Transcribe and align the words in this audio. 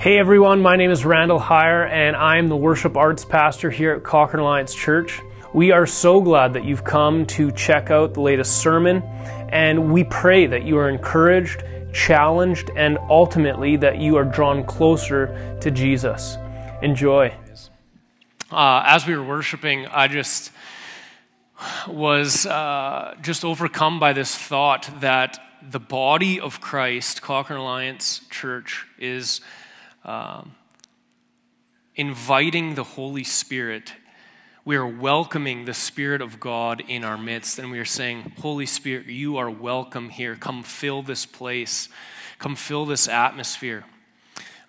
Hey 0.00 0.16
everyone, 0.16 0.62
my 0.62 0.76
name 0.76 0.90
is 0.90 1.04
Randall 1.04 1.38
Heyer, 1.38 1.86
and 1.86 2.16
I'm 2.16 2.48
the 2.48 2.56
worship 2.56 2.96
arts 2.96 3.22
pastor 3.22 3.68
here 3.68 3.92
at 3.92 4.02
Cochrane 4.02 4.40
Alliance 4.40 4.74
Church. 4.74 5.20
We 5.52 5.72
are 5.72 5.84
so 5.84 6.22
glad 6.22 6.54
that 6.54 6.64
you've 6.64 6.84
come 6.84 7.26
to 7.26 7.52
check 7.52 7.90
out 7.90 8.14
the 8.14 8.22
latest 8.22 8.62
sermon, 8.62 9.02
and 9.50 9.92
we 9.92 10.04
pray 10.04 10.46
that 10.46 10.62
you 10.62 10.78
are 10.78 10.88
encouraged, 10.88 11.64
challenged, 11.92 12.70
and 12.76 12.96
ultimately 13.10 13.76
that 13.76 13.98
you 13.98 14.16
are 14.16 14.24
drawn 14.24 14.64
closer 14.64 15.58
to 15.60 15.70
Jesus. 15.70 16.38
Enjoy. 16.80 17.34
Uh, 18.50 18.82
as 18.86 19.06
we 19.06 19.14
were 19.14 19.22
worshiping, 19.22 19.86
I 19.86 20.08
just 20.08 20.50
was 21.86 22.46
uh, 22.46 23.16
just 23.20 23.44
overcome 23.44 24.00
by 24.00 24.14
this 24.14 24.34
thought 24.34 24.88
that 25.02 25.38
the 25.60 25.78
body 25.78 26.40
of 26.40 26.62
Christ, 26.62 27.20
Cochrane 27.20 27.60
Alliance 27.60 28.22
Church, 28.30 28.86
is 28.98 29.42
um, 30.04 30.54
inviting 31.94 32.74
the 32.74 32.84
Holy 32.84 33.24
Spirit. 33.24 33.92
We 34.64 34.76
are 34.76 34.86
welcoming 34.86 35.64
the 35.64 35.74
Spirit 35.74 36.20
of 36.20 36.38
God 36.38 36.82
in 36.86 37.04
our 37.04 37.18
midst, 37.18 37.58
and 37.58 37.70
we 37.70 37.78
are 37.78 37.84
saying, 37.84 38.32
Holy 38.40 38.66
Spirit, 38.66 39.06
you 39.06 39.36
are 39.36 39.50
welcome 39.50 40.08
here. 40.08 40.36
Come 40.36 40.62
fill 40.62 41.02
this 41.02 41.26
place, 41.26 41.88
come 42.38 42.56
fill 42.56 42.86
this 42.86 43.08
atmosphere. 43.08 43.84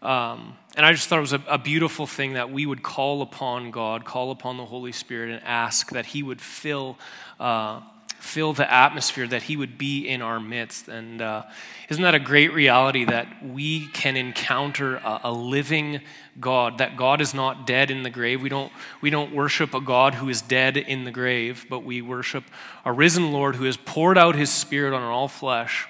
Um, 0.02 0.58
and 0.76 0.86
I 0.86 0.94
just 0.94 1.10
thought 1.10 1.20
it 1.20 1.22
was 1.22 1.34
a, 1.34 1.44
a, 1.48 1.58
beautiful 1.60 2.08
thing 2.08 2.34
that 2.34 2.52
we 2.52 2.66
would 2.66 2.82
call 2.82 3.22
upon 3.22 3.70
God, 3.70 4.04
call 4.04 4.32
upon 4.32 4.58
the 4.58 4.66
Holy 4.66 4.92
Spirit, 4.92 5.30
and 5.30 5.44
ask 5.44 5.92
that 5.92 6.08
He 6.08 6.24
would 6.24 6.42
fill 6.42 6.98
uh, 7.40 7.82
fill 8.22 8.54
the 8.54 8.72
atmosphere, 8.72 9.28
that 9.28 9.44
He 9.44 9.58
would 9.58 9.78
be 9.78 10.08
in 10.08 10.22
our 10.22 10.40
midst. 10.40 10.88
And 10.88 11.22
uh, 11.22 11.44
isn't 11.90 12.04
that 12.04 12.16
a 12.16 12.20
great 12.20 12.54
reality 12.54 13.06
that 13.06 13.46
we 13.46 13.88
can 13.88 14.16
encounter 14.16 14.98
a, 14.98 15.22
a, 15.26 15.32
living 15.32 16.02
God, 16.40 16.78
that 16.78 16.96
God 16.96 17.20
is 17.20 17.34
not 17.34 17.66
dead 17.66 17.92
in 17.92 18.04
the 18.04 18.10
grave? 18.10 18.42
We 18.42 18.50
don't, 18.50 18.72
we 19.02 19.10
don't 19.10 19.34
worship 19.34 19.74
a 19.74 19.82
God 19.82 20.16
who 20.16 20.30
is 20.30 20.42
dead 20.42 20.78
in 20.78 21.04
the 21.04 21.12
grave, 21.12 21.66
but 21.70 21.84
we 21.84 22.02
worship 22.02 22.44
a 22.86 22.92
risen 22.92 23.32
Lord 23.32 23.56
who 23.56 23.66
has 23.66 23.78
poured 23.78 24.18
out 24.18 24.36
His 24.36 24.50
Spirit 24.50 24.94
on 24.94 25.02
all 25.02 25.28
flesh 25.28 25.88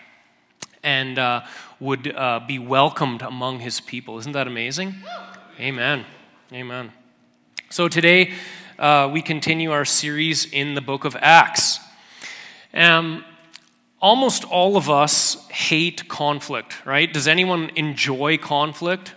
and 0.84 1.20
uh, 1.20 1.42
would 1.80 2.14
uh, 2.16 2.40
be 2.48 2.60
welcomed 2.60 3.22
among 3.22 3.60
His 3.60 3.82
people. 3.82 4.18
Isn't 4.18 4.32
that 4.32 4.48
amazing? 4.48 4.96
Amen. 5.60 6.06
Amen. 6.54 6.92
So 7.70 7.88
today, 7.88 8.34
uh, 8.80 9.10
we 9.12 9.22
continue 9.22 9.72
our 9.72 9.86
series 9.86 10.46
in 10.46 10.74
the 10.74 10.82
book 10.82 11.06
of 11.06 11.16
Acts. 11.20 11.80
Um, 12.74 13.26
almost 14.02 14.44
all 14.46 14.78
of 14.78 14.90
us 14.90 15.48
hate 15.50 16.08
conflict, 16.08 16.86
right? 16.86 17.12
Does 17.12 17.28
anyone 17.28 17.72
enjoy 17.76 18.38
conflict? 18.38 19.14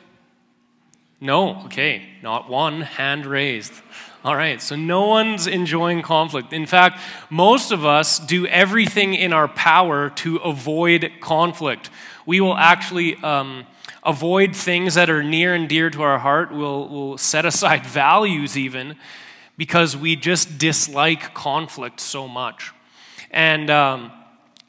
No? 1.20 1.64
Okay, 1.64 2.02
not 2.22 2.48
one 2.48 2.82
hand 2.82 3.26
raised. 3.26 3.72
All 4.24 4.34
right, 4.34 4.60
so 4.60 4.74
no 4.74 5.06
one's 5.06 5.46
enjoying 5.46 6.00
conflict. 6.00 6.52
In 6.52 6.64
fact, 6.64 6.98
most 7.28 7.72
of 7.72 7.84
us 7.84 8.18
do 8.18 8.46
everything 8.46 9.14
in 9.14 9.32
our 9.34 9.48
power 9.48 10.10
to 10.10 10.36
avoid 10.36 11.12
conflict. 11.20 11.90
We 12.24 12.40
will 12.40 12.56
actually 12.56 13.16
um, 13.16 13.66
avoid 14.02 14.56
things 14.56 14.94
that 14.94 15.10
are 15.10 15.22
near 15.22 15.54
and 15.54 15.68
dear 15.68 15.90
to 15.90 16.02
our 16.02 16.18
heart. 16.18 16.52
We'll, 16.52 16.88
we'll 16.88 17.18
set 17.18 17.44
aside 17.44 17.84
values 17.86 18.56
even 18.56 18.96
because 19.56 19.96
we 19.96 20.16
just 20.16 20.58
dislike 20.58 21.34
conflict 21.34 22.00
so 22.00 22.26
much. 22.26 22.72
And 23.34 23.68
um, 23.68 24.12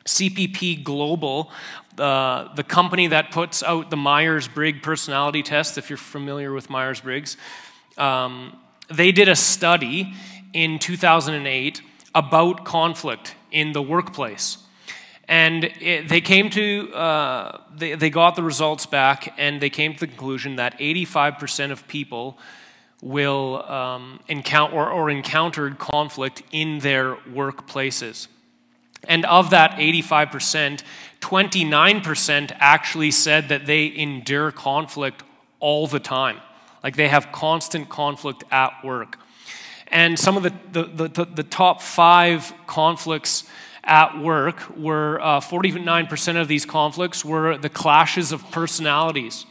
CPP 0.06 0.84
Global, 0.84 1.52
uh, 2.00 2.54
the 2.56 2.64
company 2.64 3.08
that 3.08 3.30
puts 3.30 3.62
out 3.62 3.92
the 3.92 3.96
Myers 3.96 4.48
Briggs 4.48 4.80
personality 4.82 5.44
test, 5.44 5.78
if 5.78 5.90
you're 5.90 5.98
familiar 5.98 6.52
with 6.52 6.68
Myers 6.68 7.00
Briggs, 7.00 7.38
um, 7.96 8.58
they 8.90 9.12
did 9.12 9.30
a 9.30 9.36
study 9.36 10.14
in 10.52 10.80
2008 10.80 11.82
about 12.16 12.66
conflict 12.66 13.36
in 13.52 13.72
the 13.74 13.84
workplace. 13.84 14.58
And 15.28 15.66
it, 15.80 16.10
they 16.10 16.22
came 16.22 16.50
to, 16.50 16.92
uh, 16.94 17.62
they, 17.76 17.94
they 17.94 18.10
got 18.10 18.36
the 18.36 18.44
results 18.44 18.88
back, 18.88 19.32
and 19.38 19.62
they 19.62 19.70
came 19.70 19.94
to 19.94 20.00
the 20.00 20.08
conclusion 20.08 20.56
that 20.56 20.80
85% 20.80 21.70
of 21.70 21.88
people 21.88 22.40
will 23.02 23.64
um, 23.70 24.22
encounter 24.28 24.76
or, 24.76 24.90
or 24.90 25.10
encountered 25.12 25.78
conflict 25.78 26.42
in 26.52 26.80
their 26.80 27.16
workplaces. 27.16 28.28
And 29.08 29.26
of 29.26 29.52
that 29.52 29.72
85%, 29.72 30.84
29% 31.22 32.58
actually 32.60 33.12
said 33.12 33.50
that 33.50 33.66
they 33.66 33.96
endure 33.96 34.52
conflict 34.52 35.24
all 35.60 35.88
the 35.88 36.00
time. 36.00 36.38
Like 36.84 36.96
they 36.96 37.08
have 37.08 37.32
constant 37.32 37.90
conflict 37.90 38.44
at 38.52 38.84
work. 38.84 39.18
And 39.88 40.20
some 40.20 40.38
of 40.38 40.44
the, 40.44 40.54
the, 40.72 41.08
the, 41.08 41.26
the 41.26 41.44
top 41.44 41.82
five 41.82 42.54
conflicts 42.68 43.44
at 43.84 44.20
work 44.20 44.76
were 44.76 45.20
uh, 45.22 45.40
49% 45.40 46.42
of 46.42 46.48
these 46.48 46.66
conflicts 46.66 47.24
were 47.24 47.58
the 47.58 47.70
clashes 47.70 48.32
of 48.32 48.50
personalities. 48.52 49.46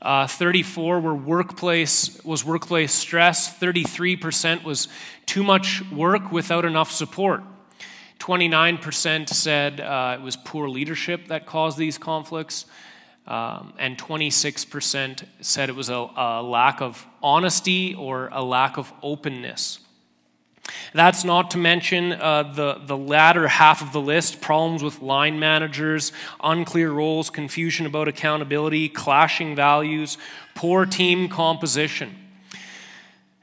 Uh, 0.00 0.26
34 0.26 1.00
were 1.00 1.14
workplace 1.14 2.22
was 2.24 2.44
workplace 2.44 2.92
stress. 2.92 3.56
33% 3.58 4.64
was 4.64 4.88
too 5.26 5.44
much 5.44 5.82
work 5.92 6.32
without 6.32 6.64
enough 6.64 6.90
support. 6.90 7.42
29% 8.22 9.28
said 9.28 9.80
uh, 9.80 10.16
it 10.16 10.22
was 10.22 10.36
poor 10.36 10.68
leadership 10.68 11.26
that 11.26 11.44
caused 11.44 11.76
these 11.76 11.98
conflicts. 11.98 12.66
Um, 13.26 13.72
and 13.78 13.98
26% 13.98 15.24
said 15.40 15.68
it 15.68 15.74
was 15.74 15.88
a, 15.88 16.08
a, 16.16 16.42
lack 16.42 16.80
of 16.80 17.04
honesty 17.20 17.94
or 17.94 18.28
a 18.32 18.42
lack 18.42 18.78
of 18.78 18.92
openness. 19.02 19.80
That's 20.94 21.24
not 21.24 21.50
to 21.52 21.58
mention 21.58 22.12
uh, 22.12 22.44
the, 22.44 22.80
the 22.84 22.96
latter 22.96 23.48
half 23.48 23.82
of 23.82 23.92
the 23.92 24.00
list 24.00 24.40
problems 24.40 24.84
with 24.84 25.02
line 25.02 25.40
managers, 25.40 26.12
unclear 26.42 26.92
roles, 26.92 27.28
confusion 27.28 27.86
about 27.86 28.06
accountability, 28.06 28.88
clashing 28.88 29.56
values, 29.56 30.16
poor 30.54 30.86
team 30.86 31.28
composition. 31.28 32.21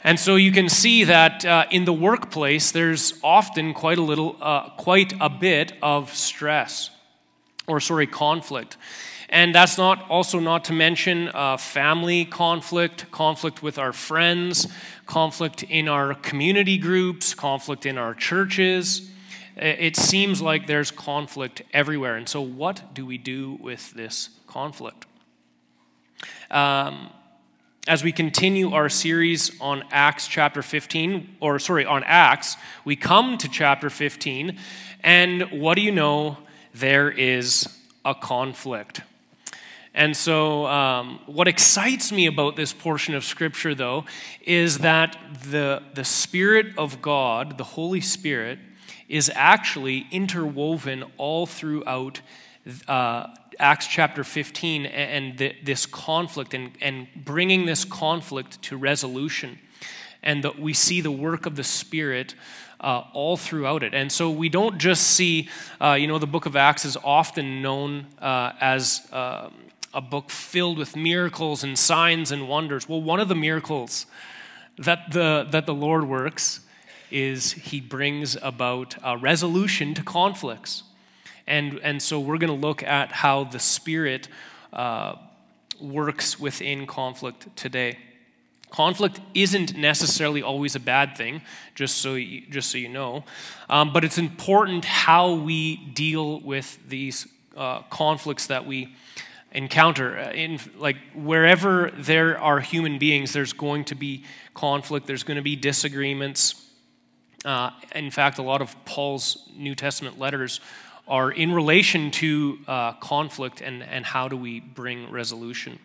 And 0.01 0.17
so 0.17 0.37
you 0.37 0.51
can 0.51 0.69
see 0.69 1.03
that 1.03 1.43
uh, 1.43 1.65
in 1.71 1.83
the 1.83 1.93
workplace, 1.93 2.71
there's 2.71 3.19
often 3.21 3.73
quite 3.73 3.97
a 3.97 4.01
little, 4.01 4.37
uh, 4.41 4.69
quite 4.71 5.13
a 5.19 5.29
bit 5.29 5.73
of 5.81 6.15
stress, 6.15 6.89
or 7.67 7.81
sorry, 7.81 8.07
conflict. 8.07 8.77
And 9.27 9.53
that's 9.53 9.77
not 9.77 10.09
also 10.09 10.39
not 10.39 10.63
to 10.65 10.73
mention 10.73 11.27
uh, 11.27 11.57
family 11.57 12.25
conflict, 12.25 13.11
conflict 13.11 13.61
with 13.61 13.77
our 13.77 13.93
friends, 13.93 14.67
conflict 15.05 15.63
in 15.63 15.87
our 15.87 16.15
community 16.15 16.77
groups, 16.77 17.33
conflict 17.33 17.85
in 17.85 17.97
our 17.97 18.15
churches. 18.15 19.11
It 19.55 19.97
seems 19.97 20.41
like 20.41 20.65
there's 20.65 20.89
conflict 20.89 21.61
everywhere. 21.73 22.15
And 22.15 22.27
so, 22.27 22.41
what 22.41 22.93
do 22.93 23.05
we 23.05 23.17
do 23.17 23.57
with 23.61 23.91
this 23.91 24.29
conflict? 24.47 25.05
Um, 26.49 27.09
as 27.87 28.03
we 28.03 28.11
continue 28.11 28.73
our 28.73 28.89
series 28.89 29.59
on 29.61 29.83
Acts 29.91 30.27
chapter 30.27 30.61
15, 30.61 31.37
or 31.39 31.59
sorry, 31.59 31.85
on 31.85 32.03
Acts, 32.03 32.57
we 32.83 32.95
come 32.95 33.37
to 33.37 33.47
chapter 33.47 33.89
15, 33.89 34.57
and 35.01 35.43
what 35.51 35.75
do 35.75 35.81
you 35.81 35.91
know? 35.91 36.37
There 36.73 37.09
is 37.09 37.67
a 38.03 38.13
conflict. 38.13 39.01
And 39.93 40.15
so, 40.15 40.67
um, 40.67 41.19
what 41.25 41.47
excites 41.47 42.11
me 42.11 42.27
about 42.27 42.55
this 42.55 42.73
portion 42.73 43.15
of 43.15 43.23
Scripture, 43.23 43.73
though, 43.73 44.05
is 44.41 44.79
that 44.79 45.17
the, 45.49 45.81
the 45.95 46.05
Spirit 46.05 46.67
of 46.77 47.01
God, 47.01 47.57
the 47.57 47.63
Holy 47.63 48.01
Spirit, 48.01 48.59
is 49.07 49.31
actually 49.33 50.05
interwoven 50.11 51.03
all 51.17 51.45
throughout 51.47 52.21
uh, 52.87 53.27
Acts 53.59 53.87
chapter 53.87 54.23
15 54.23 54.85
and 54.85 55.37
the, 55.37 55.55
this 55.63 55.85
conflict 55.85 56.53
and, 56.53 56.71
and 56.81 57.07
bringing 57.15 57.65
this 57.65 57.83
conflict 57.85 58.61
to 58.63 58.77
resolution. 58.77 59.59
And 60.23 60.45
we 60.57 60.73
see 60.73 61.01
the 61.01 61.11
work 61.11 61.45
of 61.45 61.55
the 61.55 61.63
Spirit 61.63 62.35
uh, 62.79 63.03
all 63.13 63.37
throughout 63.37 63.83
it. 63.83 63.93
And 63.93 64.11
so 64.11 64.29
we 64.29 64.49
don't 64.49 64.77
just 64.77 65.03
see, 65.03 65.49
uh, 65.81 65.93
you 65.93 66.07
know, 66.07 66.19
the 66.19 66.27
book 66.27 66.45
of 66.45 66.55
Acts 66.55 66.85
is 66.85 66.97
often 67.03 67.61
known 67.61 68.07
uh, 68.21 68.53
as 68.61 69.07
uh, 69.11 69.49
a 69.93 70.01
book 70.01 70.29
filled 70.29 70.77
with 70.77 70.95
miracles 70.95 71.63
and 71.63 71.77
signs 71.77 72.31
and 72.31 72.47
wonders. 72.47 72.87
Well, 72.87 73.01
one 73.01 73.19
of 73.19 73.27
the 73.27 73.35
miracles 73.35 74.05
that 74.77 75.11
the, 75.11 75.45
that 75.49 75.65
the 75.65 75.73
Lord 75.73 76.07
works 76.07 76.61
is 77.11 77.53
he 77.53 77.81
brings 77.81 78.37
about 78.41 78.95
a 79.03 79.17
resolution 79.17 79.93
to 79.95 80.03
conflicts. 80.03 80.83
And, 81.49 81.79
and 81.83 82.01
so 82.01 82.19
we're 82.19 82.37
going 82.37 82.61
to 82.61 82.67
look 82.67 82.83
at 82.83 83.11
how 83.11 83.43
the 83.43 83.59
Spirit 83.59 84.29
uh, 84.71 85.15
works 85.81 86.39
within 86.39 86.85
conflict 86.85 87.53
today. 87.57 87.97
Conflict 88.69 89.19
isn't 89.33 89.75
necessarily 89.75 90.43
always 90.43 90.75
a 90.75 90.79
bad 90.79 91.17
thing, 91.17 91.41
just 91.73 91.97
so 91.97 92.13
you, 92.13 92.43
just 92.51 92.69
so 92.69 92.77
you 92.77 92.87
know, 92.87 93.23
um, 93.67 93.91
but 93.91 94.05
it's 94.05 94.19
important 94.19 94.85
how 94.85 95.33
we 95.33 95.75
deal 95.75 96.39
with 96.41 96.77
these 96.87 97.27
uh, 97.57 97.81
conflicts 97.89 98.45
that 98.45 98.67
we 98.67 98.95
encounter. 99.51 100.19
Uh, 100.19 100.31
in 100.33 100.59
like 100.77 100.97
wherever 101.15 101.89
there 101.97 102.39
are 102.39 102.59
human 102.59 102.99
beings, 102.99 103.33
there's 103.33 103.53
going 103.53 103.85
to 103.85 103.95
be 103.95 104.23
conflict. 104.53 105.07
There's 105.07 105.23
going 105.23 105.37
to 105.37 105.43
be 105.43 105.55
disagreements. 105.55 106.63
Uh, 107.43 107.71
in 107.95 108.11
fact, 108.11 108.37
a 108.37 108.43
lot 108.43 108.61
of 108.61 108.75
Paul's 108.85 109.49
New 109.55 109.73
Testament 109.73 110.19
letters 110.19 110.59
are 111.09 111.31
in 111.31 111.51
relation 111.51 112.11
to 112.11 112.59
uh, 112.67 112.93
conflict 112.93 113.61
and, 113.61 113.83
and 113.83 114.05
how 114.05 114.27
do 114.27 114.37
we 114.37 114.59
bring 114.59 115.11
resolution. 115.11 115.79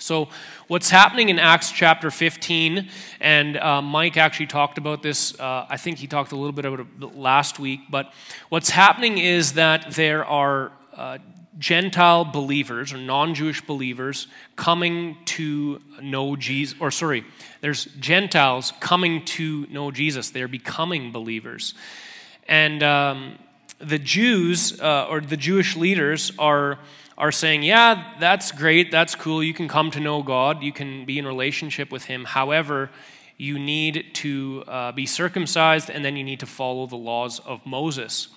So, 0.00 0.28
what's 0.68 0.90
happening 0.90 1.28
in 1.28 1.40
Acts 1.40 1.72
chapter 1.72 2.12
15, 2.12 2.88
and 3.20 3.56
uh, 3.56 3.82
Mike 3.82 4.16
actually 4.16 4.46
talked 4.46 4.78
about 4.78 5.02
this, 5.02 5.38
uh, 5.40 5.66
I 5.68 5.76
think 5.76 5.98
he 5.98 6.06
talked 6.06 6.30
a 6.30 6.36
little 6.36 6.52
bit 6.52 6.64
about 6.64 6.80
it 6.80 7.16
last 7.16 7.58
week, 7.58 7.80
but 7.90 8.12
what's 8.48 8.70
happening 8.70 9.18
is 9.18 9.54
that 9.54 9.90
there 9.90 10.24
are 10.24 10.70
uh, 10.96 11.18
Gentile 11.58 12.24
believers 12.24 12.92
or 12.92 12.98
non 12.98 13.34
Jewish 13.34 13.60
believers 13.60 14.28
coming 14.54 15.16
to 15.24 15.82
know 16.00 16.36
Jesus, 16.36 16.78
or 16.80 16.92
sorry, 16.92 17.24
there's 17.60 17.86
Gentiles 17.98 18.72
coming 18.78 19.24
to 19.24 19.66
know 19.68 19.90
Jesus. 19.90 20.30
They're 20.30 20.46
becoming 20.46 21.10
believers. 21.10 21.74
And 22.46 22.84
um, 22.84 23.38
the 23.78 23.98
Jews 23.98 24.80
uh, 24.80 25.06
or 25.08 25.20
the 25.20 25.36
Jewish 25.36 25.76
leaders 25.76 26.32
are, 26.38 26.78
are 27.16 27.32
saying, 27.32 27.62
Yeah, 27.62 28.14
that's 28.18 28.52
great, 28.52 28.90
that's 28.90 29.14
cool, 29.14 29.42
you 29.42 29.54
can 29.54 29.68
come 29.68 29.90
to 29.92 30.00
know 30.00 30.22
God, 30.22 30.62
you 30.62 30.72
can 30.72 31.04
be 31.04 31.18
in 31.18 31.26
relationship 31.26 31.90
with 31.90 32.04
Him. 32.04 32.24
However, 32.24 32.90
you 33.36 33.58
need 33.58 34.06
to 34.14 34.64
uh, 34.66 34.92
be 34.92 35.06
circumcised 35.06 35.90
and 35.90 36.04
then 36.04 36.16
you 36.16 36.24
need 36.24 36.40
to 36.40 36.46
follow 36.46 36.86
the 36.86 36.96
laws 36.96 37.38
of 37.40 37.64
Moses. 37.64 38.28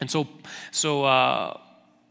And 0.00 0.10
so, 0.10 0.28
so 0.70 1.04
uh, 1.04 1.58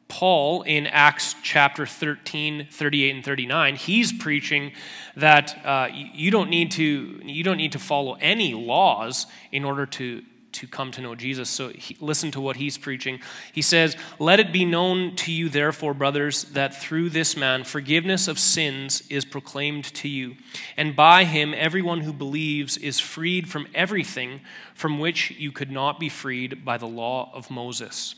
Paul 0.07 0.63
in 0.63 0.88
Acts 0.88 1.36
chapter 1.44 1.86
13, 1.86 2.68
38, 2.71 3.15
and 3.15 3.24
39, 3.24 3.75
he's 3.75 4.12
preaching 4.12 4.71
that 5.15 5.63
uh, 5.63 5.89
you, 5.94 6.31
don't 6.31 6.50
need 6.50 6.71
to, 6.71 7.21
you 7.24 7.44
don't 7.44 7.57
need 7.57 7.74
to 7.74 7.80
follow 7.80 8.18
any 8.19 8.54
laws 8.54 9.27
in 9.51 9.63
order 9.63 9.86
to, 9.86 10.24
to 10.57 10.68
come 10.68 10.92
to 10.92 11.01
know 11.01 11.13
Jesus. 11.13 11.50
So 11.50 11.69
he, 11.69 11.95
listen 12.00 12.31
to 12.31 12.42
what 12.42 12.56
he's 12.56 12.77
preaching. 12.77 13.19
He 13.54 13.62
says, 13.62 13.95
Let 14.19 14.39
it 14.39 14.51
be 14.51 14.65
known 14.65 15.15
to 15.18 15.31
you, 15.31 15.50
therefore, 15.50 15.94
brothers, 15.94 16.45
that 16.45 16.75
through 16.75 17.09
this 17.09 17.38
man 17.38 17.63
forgiveness 17.63 18.27
of 18.27 18.39
sins 18.39 19.04
is 19.09 19.24
proclaimed 19.24 19.86
to 19.95 20.07
you. 20.07 20.36
And 20.75 20.95
by 20.95 21.25
him, 21.25 21.54
everyone 21.56 22.01
who 22.01 22.12
believes 22.12 22.75
is 22.77 23.00
freed 23.00 23.50
from 23.50 23.68
everything 23.75 24.42
from 24.74 25.00
which 25.00 25.31
you 25.31 25.51
could 25.51 25.71
not 25.71 26.00
be 26.00 26.09
freed 26.09 26.65
by 26.65 26.77
the 26.77 26.88
law 26.88 27.31
of 27.33 27.51
Moses. 27.51 28.15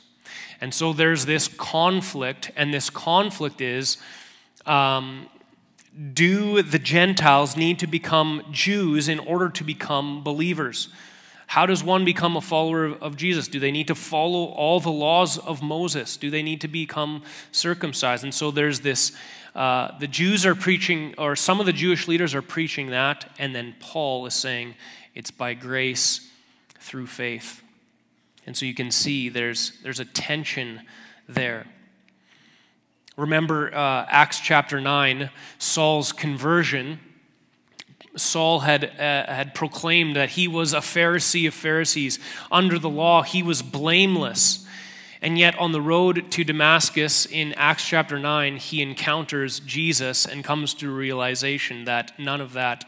And 0.62 0.74
so 0.74 0.94
there's 0.94 1.26
this 1.26 1.48
conflict, 1.48 2.52
and 2.56 2.74
this 2.74 2.90
conflict 2.90 3.62
is 3.62 3.98
um, 4.66 5.28
do 6.14 6.62
the 6.62 6.80
Gentiles 6.80 7.58
need 7.58 7.80
to 7.80 7.88
become 7.88 8.44
Jews 8.52 9.10
in 9.10 9.20
order 9.20 9.50
to 9.50 9.64
become 9.64 10.24
believers? 10.24 10.90
How 11.50 11.66
does 11.66 11.84
one 11.84 12.06
become 12.06 12.38
a 12.38 12.42
follower 12.42 12.96
of 13.02 13.18
Jesus? 13.18 13.48
Do 13.48 13.60
they 13.60 13.72
need 13.72 13.88
to 13.88 13.96
follow 13.96 14.46
all 14.50 14.80
the 14.80 14.92
laws 14.92 15.40
of 15.40 15.64
Moses? 15.64 16.16
Do 16.16 16.30
they 16.30 16.44
need 16.44 16.62
to 16.62 16.68
become 16.68 17.24
circumcised? 17.52 18.24
And 18.24 18.32
so 18.32 18.52
there's 18.52 18.82
this 18.82 19.14
uh, 19.56 19.98
the 19.98 20.06
Jews 20.06 20.46
are 20.46 20.54
preaching, 20.54 21.16
or 21.18 21.36
some 21.36 21.60
of 21.60 21.66
the 21.66 21.74
Jewish 21.74 22.08
leaders 22.08 22.36
are 22.36 22.44
preaching 22.44 22.92
that, 22.92 23.32
and 23.40 23.56
then 23.56 23.74
Paul 23.80 24.28
is 24.28 24.36
saying 24.36 24.76
it's 25.16 25.32
by 25.32 25.56
grace 25.56 26.30
through 26.80 27.08
faith. 27.08 27.64
And 28.46 28.56
so 28.56 28.68
you 28.68 28.76
can 28.76 28.92
see 28.92 29.28
there's, 29.28 29.74
there's 29.82 30.00
a 30.00 30.06
tension 30.06 30.82
there. 31.28 31.66
Remember 33.18 33.74
uh, 33.74 34.06
Acts 34.08 34.40
chapter 34.40 34.80
9, 34.80 35.32
Saul's 35.58 36.12
conversion. 36.14 37.00
Saul 38.22 38.60
had, 38.60 38.86
uh, 38.86 38.88
had 38.98 39.54
proclaimed 39.54 40.16
that 40.16 40.30
he 40.30 40.48
was 40.48 40.74
a 40.74 40.78
Pharisee 40.78 41.48
of 41.48 41.54
Pharisees. 41.54 42.20
Under 42.52 42.78
the 42.78 42.90
law, 42.90 43.24
he 43.24 43.44
was 43.44 43.62
blameless. 43.62 44.66
And 45.22 45.38
yet, 45.38 45.58
on 45.60 45.74
the 45.74 45.82
road 45.82 46.32
to 46.32 46.44
Damascus 46.44 47.26
in 47.26 47.54
Acts 47.54 47.86
chapter 47.86 48.18
9, 48.18 48.56
he 48.58 48.82
encounters 48.82 49.60
Jesus 49.60 50.26
and 50.26 50.44
comes 50.44 50.74
to 50.76 50.90
realization 50.90 51.86
that 51.86 52.18
none 52.18 52.40
of 52.40 52.54
that 52.54 52.86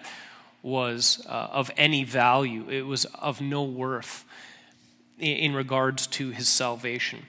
was 0.63 1.25
uh, 1.28 1.50
of 1.51 1.72
any 1.75 2.04
value, 2.04 2.69
it 2.69 2.84
was 2.84 3.06
of 3.06 3.42
no 3.42 3.63
worth 3.63 4.25
in 5.19 5.54
regards 5.54 6.07
to 6.07 6.30
his 6.30 6.48
salvation. 6.48 7.25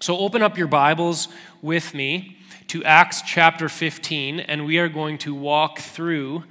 So 0.00 0.16
open 0.18 0.42
up 0.42 0.56
your 0.56 0.68
Bibles 0.68 1.28
with 1.60 1.92
me 1.92 2.38
to 2.68 2.84
Acts 2.84 3.22
chapter 3.22 3.68
15, 3.68 4.40
and 4.40 4.64
we 4.64 4.78
are 4.78 4.88
going 4.88 5.18
to 5.18 5.34
walk 5.34 5.78
through 5.80 6.44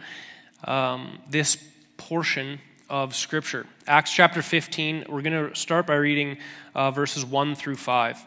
um, 0.63 1.19
this 1.30 1.57
portion 1.98 2.59
of 2.89 3.15
Scripture. 3.15 3.65
Acts 3.88 4.13
chapter 4.13 4.42
15, 4.42 5.06
we're 5.09 5.21
going 5.21 5.50
to 5.50 5.56
start 5.56 5.86
by 5.86 5.95
reading 5.95 6.38
uh, 6.74 6.92
verses 6.92 7.25
1 7.25 7.56
through 7.56 7.75
5. 7.75 8.25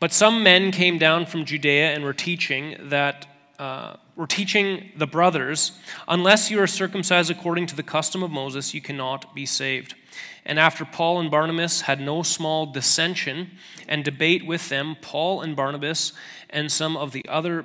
But 0.00 0.12
some 0.12 0.42
men 0.42 0.72
came 0.72 0.98
down 0.98 1.26
from 1.26 1.44
Judea 1.44 1.92
and 1.92 2.04
were 2.04 2.12
teaching 2.12 2.76
that. 2.80 3.26
Uh, 3.58 3.96
were 4.16 4.26
teaching 4.26 4.90
the 4.96 5.06
brothers, 5.06 5.72
unless 6.08 6.50
you 6.50 6.60
are 6.60 6.66
circumcised 6.66 7.30
according 7.30 7.66
to 7.66 7.76
the 7.76 7.82
custom 7.82 8.22
of 8.22 8.30
Moses, 8.30 8.74
you 8.74 8.80
cannot 8.80 9.34
be 9.34 9.46
saved. 9.46 9.94
And 10.44 10.58
after 10.58 10.84
Paul 10.84 11.20
and 11.20 11.30
Barnabas 11.30 11.82
had 11.82 12.00
no 12.00 12.22
small 12.22 12.66
dissension 12.66 13.52
and 13.88 14.04
debate 14.04 14.44
with 14.44 14.68
them, 14.68 14.96
Paul 15.00 15.40
and 15.40 15.56
Barnabas 15.56 16.12
and 16.50 16.70
some 16.70 16.96
of 16.96 17.12
the 17.12 17.24
other 17.28 17.64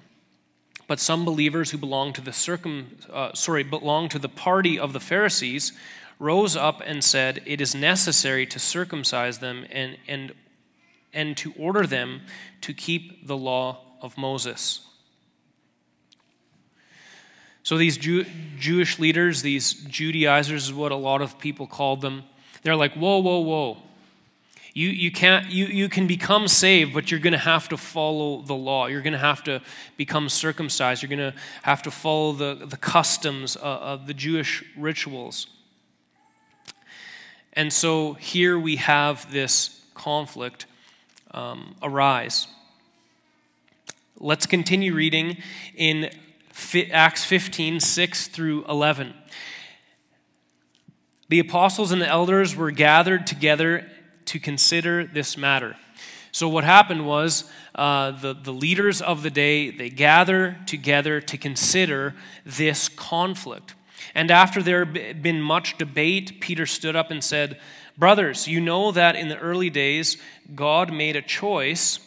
But 0.87 0.99
some 0.99 1.25
believers 1.25 1.71
who 1.71 1.77
belonged 1.77 2.15
to 2.15 2.21
the 2.21 2.33
circum, 2.33 2.97
uh, 3.11 3.33
sorry, 3.33 3.63
belonged 3.63 4.11
to 4.11 4.19
the 4.19 4.29
party 4.29 4.77
of 4.77 4.93
the 4.93 4.99
Pharisees 4.99 5.73
rose 6.19 6.55
up 6.55 6.81
and 6.85 7.03
said, 7.03 7.41
"It 7.45 7.61
is 7.61 7.73
necessary 7.73 8.45
to 8.47 8.59
circumcise 8.59 9.39
them 9.39 9.65
and 9.71 9.97
and 10.07 10.33
and 11.13 11.35
to 11.37 11.53
order 11.57 11.85
them 11.85 12.21
to 12.61 12.73
keep 12.73 13.27
the 13.27 13.37
law 13.37 13.79
of 14.01 14.17
Moses." 14.17 14.81
So 17.63 17.77
these 17.77 17.97
Jew, 17.97 18.25
Jewish 18.57 18.97
leaders, 18.97 19.43
these 19.43 19.73
Judaizers, 19.73 20.65
is 20.65 20.73
what 20.73 20.91
a 20.91 20.95
lot 20.95 21.21
of 21.21 21.37
people 21.37 21.67
called 21.67 22.01
them 22.01 22.23
they're 22.63 22.75
like, 22.75 22.93
whoa, 22.93 23.19
whoa, 23.19 23.39
whoa. 23.39 23.77
You, 24.73 24.87
you, 24.87 25.11
can't, 25.11 25.47
you, 25.47 25.65
you 25.65 25.89
can 25.89 26.07
become 26.07 26.47
saved, 26.47 26.93
but 26.93 27.11
you're 27.11 27.19
going 27.19 27.33
to 27.33 27.39
have 27.39 27.67
to 27.69 27.77
follow 27.77 28.41
the 28.41 28.53
law. 28.53 28.87
You're 28.87 29.01
going 29.01 29.13
to 29.13 29.19
have 29.19 29.43
to 29.43 29.61
become 29.97 30.29
circumcised. 30.29 31.03
You're 31.03 31.09
going 31.09 31.33
to 31.33 31.37
have 31.63 31.81
to 31.83 31.91
follow 31.91 32.31
the, 32.31 32.65
the 32.65 32.77
customs 32.77 33.57
of, 33.57 33.63
of 33.63 34.07
the 34.07 34.13
Jewish 34.13 34.63
rituals. 34.77 35.47
And 37.53 37.73
so 37.73 38.13
here 38.13 38.57
we 38.57 38.77
have 38.77 39.29
this 39.31 39.81
conflict 39.93 40.67
um, 41.31 41.75
arise. 41.83 42.47
Let's 44.19 44.45
continue 44.45 44.93
reading 44.93 45.37
in 45.75 46.11
Acts 46.91 47.25
15 47.25 47.79
6 47.81 48.27
through 48.27 48.65
11 48.65 49.15
the 51.31 51.39
apostles 51.39 51.93
and 51.93 52.01
the 52.01 52.07
elders 52.09 52.57
were 52.57 52.71
gathered 52.71 53.25
together 53.25 53.89
to 54.31 54.39
consider 54.39 55.03
this 55.05 55.35
matter. 55.35 55.75
So, 56.31 56.47
what 56.47 56.63
happened 56.63 57.05
was 57.05 57.43
uh, 57.75 58.11
the, 58.11 58.33
the 58.33 58.53
leaders 58.53 59.01
of 59.01 59.23
the 59.23 59.29
day, 59.29 59.71
they 59.71 59.89
gather 59.89 60.57
together 60.65 61.19
to 61.19 61.37
consider 61.37 62.15
this 62.45 62.87
conflict. 62.87 63.75
And 64.15 64.31
after 64.31 64.63
there 64.63 64.85
had 64.85 65.21
been 65.21 65.41
much 65.41 65.77
debate, 65.77 66.39
Peter 66.39 66.65
stood 66.65 66.95
up 66.95 67.11
and 67.11 67.21
said, 67.21 67.59
Brothers, 67.97 68.47
you 68.47 68.61
know 68.61 68.93
that 68.93 69.17
in 69.17 69.27
the 69.27 69.37
early 69.37 69.69
days 69.69 70.15
God 70.55 70.93
made 70.93 71.17
a 71.17 71.21
choice 71.21 71.99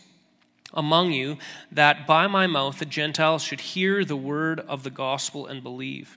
among 0.72 1.12
you 1.12 1.36
that 1.70 2.06
by 2.06 2.26
my 2.26 2.46
mouth 2.46 2.78
the 2.78 2.86
Gentiles 2.86 3.42
should 3.42 3.60
hear 3.60 4.02
the 4.02 4.16
word 4.16 4.60
of 4.60 4.82
the 4.82 4.90
gospel 4.90 5.46
and 5.46 5.62
believe. 5.62 6.16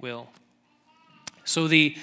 will. 0.00 0.28
So 1.44 1.68
the 1.68 1.96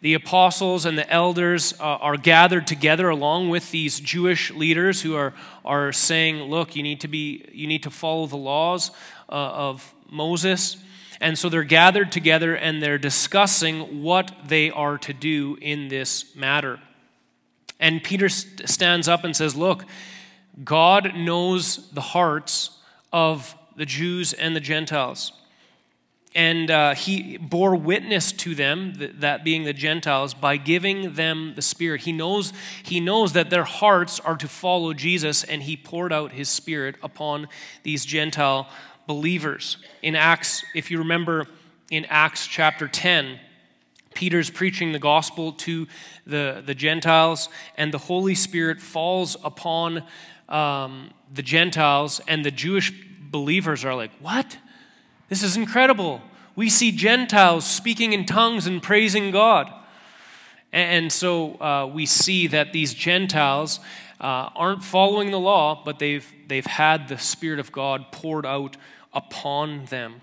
the 0.00 0.14
apostles 0.14 0.86
and 0.86 0.96
the 0.96 1.08
elders 1.10 1.74
uh, 1.78 1.82
are 1.82 2.16
gathered 2.16 2.66
together 2.66 3.10
along 3.10 3.50
with 3.50 3.70
these 3.70 4.00
Jewish 4.00 4.50
leaders 4.50 5.02
who 5.02 5.14
are, 5.14 5.34
are 5.62 5.92
saying, 5.92 6.44
look, 6.44 6.74
you 6.74 6.82
need 6.82 7.00
to 7.02 7.08
be 7.08 7.44
you 7.52 7.66
need 7.66 7.82
to 7.82 7.90
follow 7.90 8.26
the 8.26 8.36
laws 8.36 8.90
uh, 9.28 9.32
of 9.32 9.94
Moses. 10.10 10.78
And 11.20 11.38
so 11.38 11.50
they're 11.50 11.64
gathered 11.64 12.10
together 12.10 12.54
and 12.54 12.82
they're 12.82 12.96
discussing 12.96 14.02
what 14.02 14.32
they 14.46 14.70
are 14.70 14.96
to 14.98 15.12
do 15.12 15.58
in 15.60 15.88
this 15.88 16.34
matter. 16.34 16.80
And 17.78 18.02
Peter 18.02 18.30
stands 18.30 19.06
up 19.06 19.22
and 19.22 19.36
says, 19.36 19.54
Look, 19.54 19.84
God 20.64 21.14
knows 21.14 21.90
the 21.90 22.00
hearts 22.00 22.70
of 23.12 23.54
the 23.76 23.84
Jews 23.84 24.32
and 24.32 24.56
the 24.56 24.60
Gentiles 24.60 25.32
and 26.34 26.70
uh, 26.70 26.94
he 26.94 27.38
bore 27.38 27.74
witness 27.74 28.30
to 28.30 28.54
them 28.54 28.94
that 29.18 29.42
being 29.42 29.64
the 29.64 29.72
gentiles 29.72 30.32
by 30.32 30.56
giving 30.56 31.14
them 31.14 31.54
the 31.56 31.62
spirit. 31.62 32.02
He 32.02 32.12
knows 32.12 32.52
he 32.82 33.00
knows 33.00 33.32
that 33.32 33.50
their 33.50 33.64
hearts 33.64 34.20
are 34.20 34.36
to 34.36 34.46
follow 34.46 34.92
jesus 34.92 35.42
and 35.42 35.62
he 35.62 35.76
poured 35.76 36.12
out 36.12 36.32
his 36.32 36.48
spirit 36.48 36.96
upon 37.02 37.48
these 37.82 38.04
gentile 38.04 38.68
believers. 39.06 39.78
In 40.02 40.14
acts 40.14 40.64
if 40.74 40.90
you 40.90 40.98
remember 40.98 41.46
in 41.90 42.04
acts 42.04 42.46
chapter 42.46 42.86
10 42.86 43.40
peter's 44.14 44.50
preaching 44.50 44.92
the 44.92 44.98
gospel 44.98 45.52
to 45.52 45.88
the, 46.26 46.62
the 46.64 46.74
gentiles 46.74 47.48
and 47.76 47.92
the 47.92 47.98
holy 47.98 48.34
spirit 48.34 48.80
falls 48.80 49.36
upon 49.42 50.04
um, 50.48 51.10
the 51.32 51.42
gentiles 51.42 52.20
and 52.28 52.44
the 52.44 52.50
jewish 52.50 52.92
believers 53.20 53.84
are 53.84 53.94
like 53.94 54.10
what 54.20 54.56
this 55.30 55.42
is 55.42 55.56
incredible. 55.56 56.20
We 56.56 56.68
see 56.68 56.92
Gentiles 56.92 57.64
speaking 57.64 58.12
in 58.12 58.26
tongues 58.26 58.66
and 58.66 58.82
praising 58.82 59.30
God. 59.30 59.72
And 60.72 61.10
so 61.10 61.54
uh, 61.60 61.86
we 61.92 62.04
see 62.04 62.48
that 62.48 62.72
these 62.72 62.92
Gentiles 62.92 63.80
uh, 64.20 64.50
aren't 64.54 64.84
following 64.84 65.30
the 65.30 65.38
law, 65.38 65.82
but 65.84 65.98
they've, 65.98 66.26
they've 66.48 66.66
had 66.66 67.08
the 67.08 67.16
Spirit 67.16 67.60
of 67.60 67.72
God 67.72 68.12
poured 68.12 68.44
out 68.44 68.76
upon 69.12 69.86
them. 69.86 70.20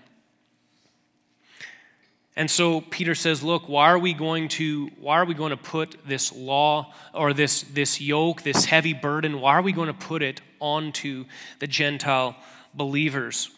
And 2.36 2.50
so 2.50 2.82
Peter 2.82 3.16
says, 3.16 3.42
look, 3.42 3.68
why 3.68 3.90
are 3.90 3.98
we 3.98 4.14
going 4.14 4.46
to 4.50 4.90
why 5.00 5.16
are 5.16 5.24
we 5.24 5.34
going 5.34 5.50
to 5.50 5.56
put 5.56 5.96
this 6.06 6.32
law 6.32 6.94
or 7.12 7.32
this 7.32 7.62
this 7.62 8.00
yoke, 8.00 8.42
this 8.42 8.66
heavy 8.66 8.92
burden, 8.92 9.40
why 9.40 9.54
are 9.54 9.62
we 9.62 9.72
going 9.72 9.88
to 9.88 9.92
put 9.92 10.22
it 10.22 10.40
onto 10.60 11.24
the 11.58 11.66
Gentile 11.66 12.36
believers? 12.74 13.50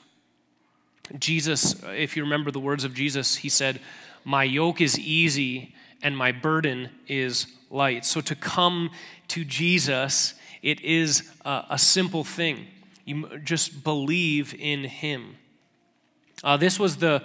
Jesus, 1.19 1.83
if 1.85 2.17
you 2.17 2.23
remember 2.23 2.50
the 2.50 2.61
words 2.61 2.85
of 2.85 2.95
Jesus, 2.95 3.37
he 3.37 3.49
said, 3.49 3.81
My 4.25 4.45
yoke 4.45 4.81
is 4.81 4.99
easy 4.99 5.75
and 6.02 6.17
my 6.17 6.33
burden 6.33 6.90
is 7.09 7.47
light. 7.71 8.05
So 8.05 8.21
to 8.21 8.35
come 8.35 8.90
to 9.29 9.45
Jesus, 9.45 10.35
it 10.62 10.81
is 10.81 11.31
a, 11.45 11.64
a 11.71 11.79
simple 11.79 12.25
thing. 12.25 12.67
You 13.05 13.38
just 13.38 13.83
believe 13.83 14.55
in 14.59 14.85
him. 14.85 15.37
Uh, 16.43 16.57
this 16.57 16.79
was 16.79 16.97
the 16.97 17.23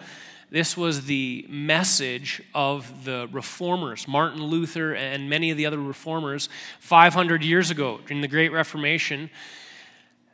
this 0.52 0.78
was 0.78 1.06
the 1.06 1.46
message 1.50 2.42
of 2.54 3.04
the 3.04 3.28
reformers, 3.32 4.08
Martin 4.08 4.44
Luther 4.44 4.94
and 4.94 5.30
many 5.30 5.50
of 5.50 5.58
the 5.58 5.66
other 5.66 5.80
reformers 5.80 6.50
500 6.80 7.44
years 7.44 7.72
ago 7.72 8.00
during 8.06 8.22
the 8.22 8.28
Great 8.28 8.52
Reformation, 8.52 9.32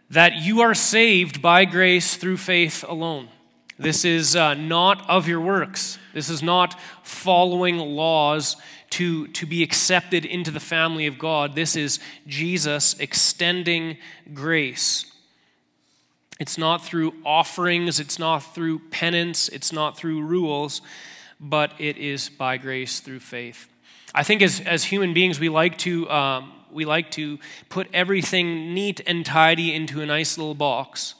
that 0.09 0.35
you 0.35 0.61
are 0.61 0.75
saved 0.75 1.41
by 1.41 1.65
grace 1.65 2.17
through 2.17 2.37
faith 2.37 2.83
alone. 2.87 3.29
This 3.81 4.05
is 4.05 4.35
uh, 4.35 4.53
not 4.53 5.09
of 5.09 5.27
your 5.27 5.41
works. 5.41 5.97
This 6.13 6.29
is 6.29 6.43
not 6.43 6.79
following 7.01 7.79
laws 7.79 8.55
to, 8.91 9.27
to 9.29 9.47
be 9.47 9.63
accepted 9.63 10.23
into 10.23 10.51
the 10.51 10.59
family 10.59 11.07
of 11.07 11.17
God. 11.17 11.55
This 11.55 11.75
is 11.75 11.99
Jesus 12.27 12.93
extending 12.99 13.97
grace. 14.35 15.11
It's 16.39 16.59
not 16.59 16.85
through 16.85 17.15
offerings, 17.25 17.99
it's 17.99 18.19
not 18.19 18.53
through 18.53 18.79
penance, 18.89 19.49
it's 19.49 19.71
not 19.71 19.97
through 19.97 20.21
rules, 20.21 20.83
but 21.39 21.73
it 21.79 21.97
is 21.97 22.29
by 22.29 22.57
grace 22.57 22.99
through 22.99 23.21
faith. 23.21 23.67
I 24.13 24.21
think 24.21 24.43
as, 24.43 24.59
as 24.59 24.83
human 24.83 25.15
beings, 25.15 25.39
we 25.39 25.49
like 25.49 25.77
to. 25.79 26.09
Um, 26.09 26.53
we 26.71 26.85
like 26.85 27.11
to 27.11 27.37
put 27.67 27.89
everything 27.93 28.73
neat 28.73 29.01
and 29.05 29.25
tidy 29.25 29.75
into 29.75 30.01
a 30.01 30.05
nice 30.05 30.37
little 30.37 30.55
box 30.55 31.15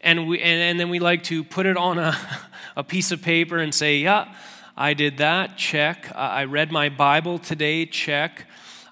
and, 0.00 0.26
we, 0.26 0.40
and, 0.40 0.62
and 0.62 0.80
then 0.80 0.88
we 0.88 0.98
like 0.98 1.22
to 1.24 1.44
put 1.44 1.66
it 1.66 1.76
on 1.76 1.98
a, 1.98 2.16
a 2.76 2.84
piece 2.84 3.12
of 3.12 3.22
paper 3.22 3.58
and 3.58 3.74
say, 3.74 3.98
yeah, 3.98 4.34
I 4.76 4.94
did 4.94 5.18
that, 5.18 5.56
check. 5.58 6.10
I 6.14 6.44
read 6.44 6.72
my 6.72 6.88
Bible 6.88 7.38
today, 7.38 7.86
check. 7.86 8.46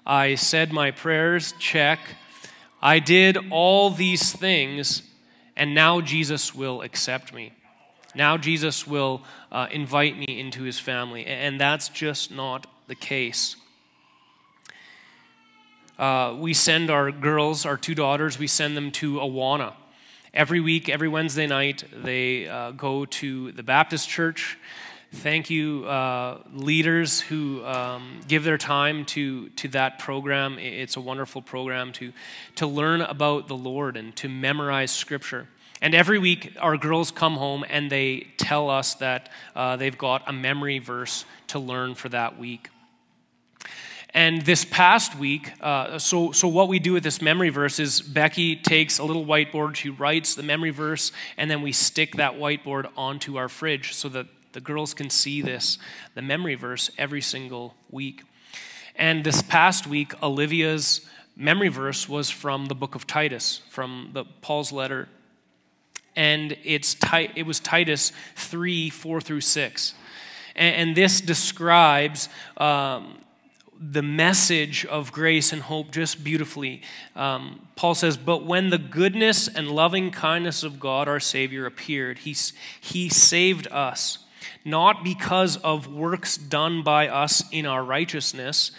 I 0.05 0.35
said 0.35 0.71
my 0.71 0.91
prayers, 0.91 1.53
check. 1.59 1.99
I 2.81 2.99
did 2.99 3.37
all 3.51 3.89
these 3.89 4.31
things, 4.31 5.03
and 5.55 5.73
now 5.73 5.99
Jesus 6.01 6.55
will 6.55 6.81
accept 6.81 7.33
me. 7.33 7.53
Now 8.15 8.37
Jesus 8.37 8.87
will 8.87 9.21
uh, 9.51 9.67
invite 9.71 10.17
me 10.17 10.39
into 10.39 10.63
his 10.63 10.79
family. 10.79 11.25
And 11.25 11.59
that's 11.59 11.89
just 11.89 12.31
not 12.31 12.67
the 12.87 12.95
case. 12.95 13.55
Uh, 15.97 16.35
we 16.39 16.53
send 16.53 16.89
our 16.89 17.11
girls, 17.11 17.65
our 17.65 17.77
two 17.77 17.93
daughters, 17.93 18.39
we 18.39 18.47
send 18.47 18.77
them 18.77 18.91
to 18.91 19.15
Awana. 19.15 19.73
Every 20.33 20.59
week, 20.59 20.89
every 20.89 21.07
Wednesday 21.07 21.47
night, 21.47 21.83
they 21.91 22.47
uh, 22.47 22.69
go 22.71 23.05
to 23.05 23.51
the 23.51 23.63
Baptist 23.63 24.07
church. 24.07 24.59
Thank 25.11 25.49
you, 25.49 25.85
uh, 25.85 26.43
leaders 26.53 27.19
who 27.19 27.65
um, 27.65 28.19
give 28.27 28.43
their 28.43 28.59
time 28.59 29.05
to, 29.05 29.49
to 29.49 29.67
that 29.69 29.97
program. 29.97 30.59
It's 30.59 30.97
a 30.97 31.01
wonderful 31.01 31.41
program 31.41 31.91
to, 31.93 32.13
to 32.57 32.67
learn 32.67 33.01
about 33.01 33.47
the 33.47 33.57
Lord 33.57 33.97
and 33.97 34.15
to 34.17 34.29
memorize 34.29 34.91
Scripture. 34.91 35.47
And 35.81 35.95
every 35.95 36.19
week, 36.19 36.55
our 36.59 36.77
girls 36.77 37.09
come 37.09 37.35
home 37.35 37.65
and 37.67 37.91
they 37.91 38.27
tell 38.37 38.69
us 38.69 38.93
that 38.95 39.29
uh, 39.55 39.77
they've 39.77 39.97
got 39.97 40.21
a 40.27 40.33
memory 40.33 40.77
verse 40.77 41.25
to 41.47 41.57
learn 41.57 41.95
for 41.95 42.09
that 42.09 42.37
week. 42.37 42.69
And 44.11 44.41
this 44.41 44.65
past 44.65 45.15
week, 45.15 45.51
uh, 45.61 45.99
so, 45.99 46.31
so 46.31 46.47
what 46.47 46.67
we 46.67 46.79
do 46.79 46.93
with 46.93 47.03
this 47.03 47.21
memory 47.21 47.49
verse 47.49 47.79
is 47.79 48.01
Becky 48.01 48.55
takes 48.55 48.97
a 48.97 49.03
little 49.03 49.25
whiteboard, 49.25 49.75
she 49.75 49.89
writes 49.89 50.33
the 50.33 50.41
memory 50.41 50.71
verse, 50.71 51.11
and 51.37 51.49
then 51.49 51.61
we 51.61 51.71
stick 51.71 52.15
that 52.15 52.33
whiteboard 52.33 52.89
onto 52.97 53.37
our 53.37 53.47
fridge 53.47 53.93
so 53.93 54.09
that 54.09 54.25
the 54.53 54.61
girls 54.61 54.95
can 54.95 55.11
see 55.11 55.43
this, 55.43 55.77
the 56.15 56.23
memory 56.23 56.55
verse, 56.55 56.89
every 56.97 57.21
single 57.21 57.75
week. 57.91 58.23
And 58.95 59.23
this 59.23 59.43
past 59.43 59.85
week, 59.85 60.11
Olivia's 60.23 61.01
memory 61.35 61.69
verse 61.69 62.09
was 62.09 62.31
from 62.31 62.65
the 62.65 62.75
book 62.75 62.95
of 62.95 63.05
Titus, 63.05 63.61
from 63.69 64.09
the 64.13 64.25
Paul's 64.41 64.71
letter. 64.71 65.07
And 66.15 66.57
it's, 66.63 66.97
it 67.35 67.45
was 67.45 67.59
Titus 67.59 68.11
3 68.35 68.89
4 68.89 69.21
through 69.21 69.41
6. 69.41 69.93
And, 70.55 70.97
this 70.97 71.21
describes. 71.21 72.27
Um, 72.57 73.19
the 73.79 74.01
message 74.01 74.85
of 74.85 75.11
grace 75.11 75.53
and 75.53 75.61
hope 75.61 75.91
just 75.91 76.21
beautifully. 76.23 76.81
Um, 77.15 77.67
Paul 77.77 77.95
says, 77.95 78.17
But 78.17 78.45
when 78.45 78.69
the 78.69 78.77
goodness 78.77 79.47
and 79.47 79.71
loving 79.71 80.11
kindness 80.11 80.63
of 80.63 80.79
God 80.79 81.07
our 81.07 81.19
Savior 81.19 81.65
appeared, 81.65 82.19
he, 82.19 82.35
he 82.81 83.07
saved 83.07 83.67
us, 83.71 84.19
not 84.65 85.03
because 85.03 85.55
of 85.57 85.87
works 85.87 86.35
done 86.35 86.83
by 86.83 87.07
us 87.07 87.43
in 87.51 87.65
our 87.65 87.83
righteousness, 87.83 88.71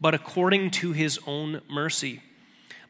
but 0.00 0.14
according 0.14 0.72
to 0.72 0.92
his 0.92 1.20
own 1.26 1.60
mercy, 1.70 2.22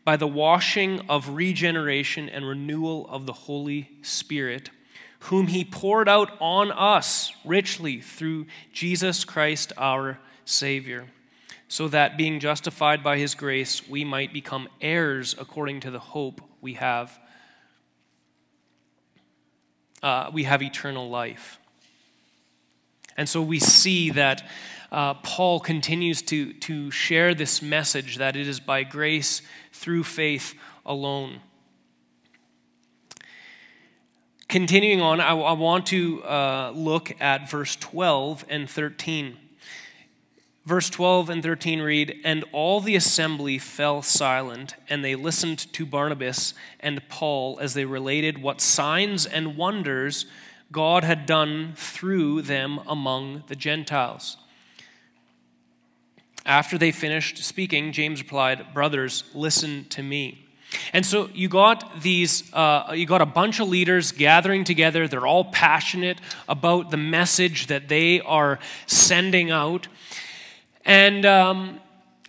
by 0.05 0.17
the 0.17 0.27
washing 0.27 1.01
of 1.09 1.29
regeneration 1.31 2.31
and 2.31 2.49
renewal 2.49 3.07
of 3.11 3.27
the 3.27 3.33
Holy 3.33 3.91
Spirit, 4.01 4.71
whom 5.21 5.49
he 5.49 5.65
poured 5.65 6.09
out 6.09 6.31
on 6.41 6.73
us 6.73 7.31
richly 7.45 8.01
through 8.01 8.47
Jesus 8.73 9.27
Christ 9.27 9.73
our 9.77 10.19
Savior 10.47 11.09
so 11.69 11.87
that 11.89 12.17
being 12.17 12.41
justified 12.41 13.05
by 13.05 13.19
his 13.19 13.35
grace, 13.35 13.87
we 13.87 14.03
might 14.03 14.33
become 14.33 14.69
heirs 14.81 15.37
according 15.39 15.81
to 15.81 15.91
the 15.91 15.99
hope 15.99 16.41
we 16.63 16.75
have. 16.75 17.19
Uh, 20.03 20.31
we 20.33 20.45
have 20.45 20.63
eternal 20.63 21.11
life. 21.11 21.59
And 23.19 23.29
so 23.29 23.43
we 23.43 23.59
see 23.59 24.11
that 24.11 24.49
uh, 24.91 25.15
Paul 25.15 25.61
continues 25.61 26.23
to, 26.23 26.55
to 26.55 26.91
share 26.91 27.35
this 27.35 27.61
message 27.61 28.17
that 28.17 28.37
it 28.37 28.49
is 28.49 28.61
by 28.61 28.85
grace 28.85 29.43
through 29.73 30.05
faith 30.05 30.55
alone. 30.87 31.41
Continuing 34.49 35.03
on, 35.03 35.21
I, 35.21 35.33
I 35.33 35.53
want 35.53 35.87
to 35.89 36.25
uh, 36.25 36.73
look 36.75 37.13
at 37.21 37.51
verse 37.51 37.77
12 37.77 38.47
and 38.49 38.71
13. 38.71 39.37
Verse 40.69 40.91
12 40.91 41.31
and 41.31 41.43
13 41.43 41.81
read, 41.81 42.21
And 42.25 42.45
all 42.53 42.83
the 42.83 42.95
assembly 42.95 43.57
fell 43.57 44.03
silent, 44.03 44.75
and 44.87 45.03
they 45.03 45.15
listened 45.15 45.73
to 45.73 45.87
Barnabas 45.87 46.53
and 46.79 47.09
Paul 47.09 47.59
as 47.59 47.73
they 47.73 47.87
related 47.87 48.43
what 48.43 48.61
signs 48.61 49.25
and 49.25 49.57
wonders 49.57 50.27
God 50.71 51.05
had 51.05 51.25
done 51.25 51.73
through 51.75 52.43
them 52.43 52.81
among 52.87 53.45
the 53.47 53.57
Gentiles. 53.57 54.37
After 56.45 56.77
they 56.77 56.93
finished 56.93 57.39
speaking, 57.39 57.91
James 57.91 58.21
replied, 58.21 58.75
Brothers, 58.75 59.25
listen 59.33 59.87
to 59.89 60.03
me. 60.03 60.49
And 60.93 61.07
so 61.07 61.31
you 61.33 61.49
got 61.49 62.03
these, 62.03 62.53
uh, 62.53 62.93
you 62.95 63.07
got 63.07 63.23
a 63.23 63.27
bunch 63.27 63.59
of 63.59 63.69
leaders 63.69 64.13
gathering 64.13 64.65
together. 64.65 65.09
They're 65.09 65.27
all 65.27 65.47
passionate 65.47 66.21
about 66.47 66.91
the 66.91 66.99
message 66.99 67.69
that 67.69 67.89
they 67.89 68.21
are 68.21 68.59
sending 68.87 69.51
out. 69.51 69.89
And 70.85 71.27
um, 71.27 71.81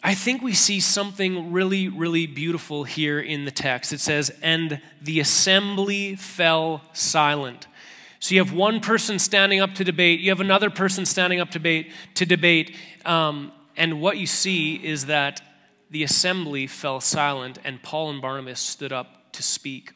I 0.03 0.13
think 0.13 0.41
we 0.41 0.53
see 0.53 0.79
something 0.79 1.51
really, 1.51 1.87
really 1.87 2.27
beautiful 2.27 2.83
here 2.83 3.19
in 3.19 3.45
the 3.45 3.51
text. 3.51 3.93
It 3.93 3.99
says, 3.99 4.31
And 4.41 4.81
the 5.01 5.19
assembly 5.19 6.15
fell 6.15 6.81
silent. 6.93 7.67
So 8.19 8.35
you 8.35 8.43
have 8.43 8.53
one 8.53 8.81
person 8.81 9.17
standing 9.17 9.61
up 9.61 9.75
to 9.75 9.83
debate, 9.83 10.19
you 10.19 10.29
have 10.29 10.41
another 10.41 10.69
person 10.69 11.05
standing 11.05 11.39
up 11.39 11.51
to 11.51 11.59
debate, 11.59 11.91
to 12.15 12.25
debate 12.25 12.75
um, 13.05 13.53
and 13.79 14.01
what 14.01 14.17
you 14.17 14.27
see 14.27 14.75
is 14.75 15.05
that 15.05 15.41
the 15.89 16.03
assembly 16.03 16.67
fell 16.67 16.99
silent, 16.99 17.57
and 17.63 17.81
Paul 17.81 18.09
and 18.09 18.21
Barnabas 18.21 18.59
stood 18.59 18.91
up 18.91 19.31
to 19.31 19.41
speak. 19.41 19.93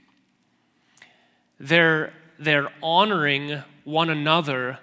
They're, 1.59 2.13
they're 2.39 2.71
honoring 2.81 3.61
one 3.83 4.09
another 4.09 4.79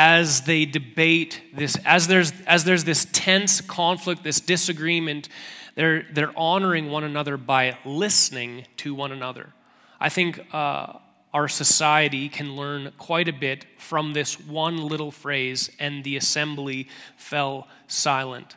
as 0.00 0.42
they 0.42 0.64
debate 0.64 1.42
this, 1.52 1.76
as 1.84 2.06
there's, 2.06 2.32
as 2.46 2.62
there's 2.62 2.84
this 2.84 3.08
tense 3.10 3.60
conflict, 3.60 4.22
this 4.22 4.38
disagreement, 4.38 5.28
they're, 5.74 6.06
they're 6.12 6.38
honoring 6.38 6.88
one 6.88 7.02
another 7.02 7.36
by 7.36 7.76
listening 7.84 8.64
to 8.76 8.94
one 8.94 9.10
another. 9.10 9.52
I 9.98 10.08
think 10.08 10.40
uh, 10.54 10.92
our 11.34 11.48
society 11.48 12.28
can 12.28 12.54
learn 12.54 12.92
quite 12.96 13.26
a 13.26 13.32
bit 13.32 13.66
from 13.76 14.12
this 14.12 14.38
one 14.38 14.76
little 14.76 15.10
phrase, 15.10 15.68
and 15.80 16.04
the 16.04 16.16
assembly 16.16 16.86
fell 17.16 17.66
silent. 17.88 18.54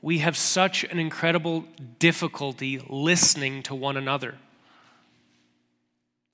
We 0.00 0.18
have 0.18 0.36
such 0.36 0.84
an 0.84 1.00
incredible 1.00 1.64
difficulty 1.98 2.80
listening 2.88 3.64
to 3.64 3.74
one 3.74 3.96
another. 3.96 4.36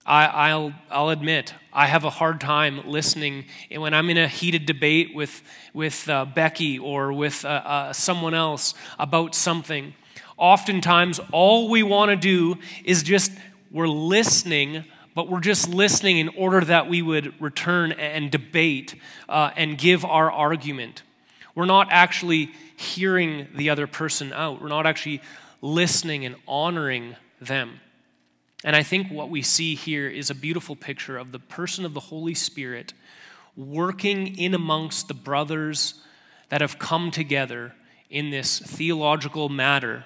I, 0.08 0.54
will 0.54 0.72
I'll 0.90 1.10
admit, 1.10 1.52
I 1.70 1.86
have 1.86 2.04
a 2.04 2.10
hard 2.10 2.40
time 2.40 2.88
listening 2.88 3.44
when 3.70 3.92
I'm 3.92 4.08
in 4.08 4.16
a 4.16 4.26
heated 4.26 4.64
debate 4.64 5.14
with, 5.14 5.42
with 5.74 6.08
uh, 6.08 6.24
Becky 6.24 6.78
or 6.78 7.12
with 7.12 7.44
uh, 7.44 7.48
uh, 7.48 7.92
someone 7.92 8.32
else 8.32 8.72
about 8.98 9.34
something. 9.34 9.92
Oftentimes, 10.38 11.20
all 11.30 11.68
we 11.68 11.82
want 11.82 12.10
to 12.10 12.16
do 12.16 12.56
is 12.84 13.02
just, 13.02 13.32
we're 13.70 13.86
listening, 13.86 14.84
but 15.14 15.28
we're 15.28 15.40
just 15.40 15.68
listening 15.68 16.16
in 16.16 16.30
order 16.30 16.62
that 16.62 16.88
we 16.88 17.02
would 17.02 17.38
return 17.38 17.92
and 17.92 18.30
debate 18.30 18.94
uh, 19.28 19.50
and 19.56 19.76
give 19.76 20.06
our 20.06 20.32
argument. 20.32 21.02
We're 21.54 21.66
not 21.66 21.88
actually 21.90 22.52
hearing 22.76 23.48
the 23.54 23.68
other 23.68 23.86
person 23.86 24.32
out, 24.32 24.62
we're 24.62 24.68
not 24.68 24.86
actually 24.86 25.20
listening 25.60 26.24
and 26.24 26.36
honoring 26.46 27.16
them. 27.42 27.80
And 28.64 28.74
I 28.74 28.82
think 28.82 29.10
what 29.10 29.30
we 29.30 29.42
see 29.42 29.74
here 29.74 30.08
is 30.08 30.30
a 30.30 30.34
beautiful 30.34 30.74
picture 30.74 31.16
of 31.16 31.32
the 31.32 31.38
person 31.38 31.84
of 31.84 31.94
the 31.94 32.00
Holy 32.00 32.34
Spirit 32.34 32.92
working 33.56 34.36
in 34.36 34.54
amongst 34.54 35.08
the 35.08 35.14
brothers 35.14 35.94
that 36.48 36.60
have 36.60 36.78
come 36.78 37.10
together 37.10 37.74
in 38.10 38.30
this 38.30 38.58
theological 38.58 39.48
matter. 39.48 40.04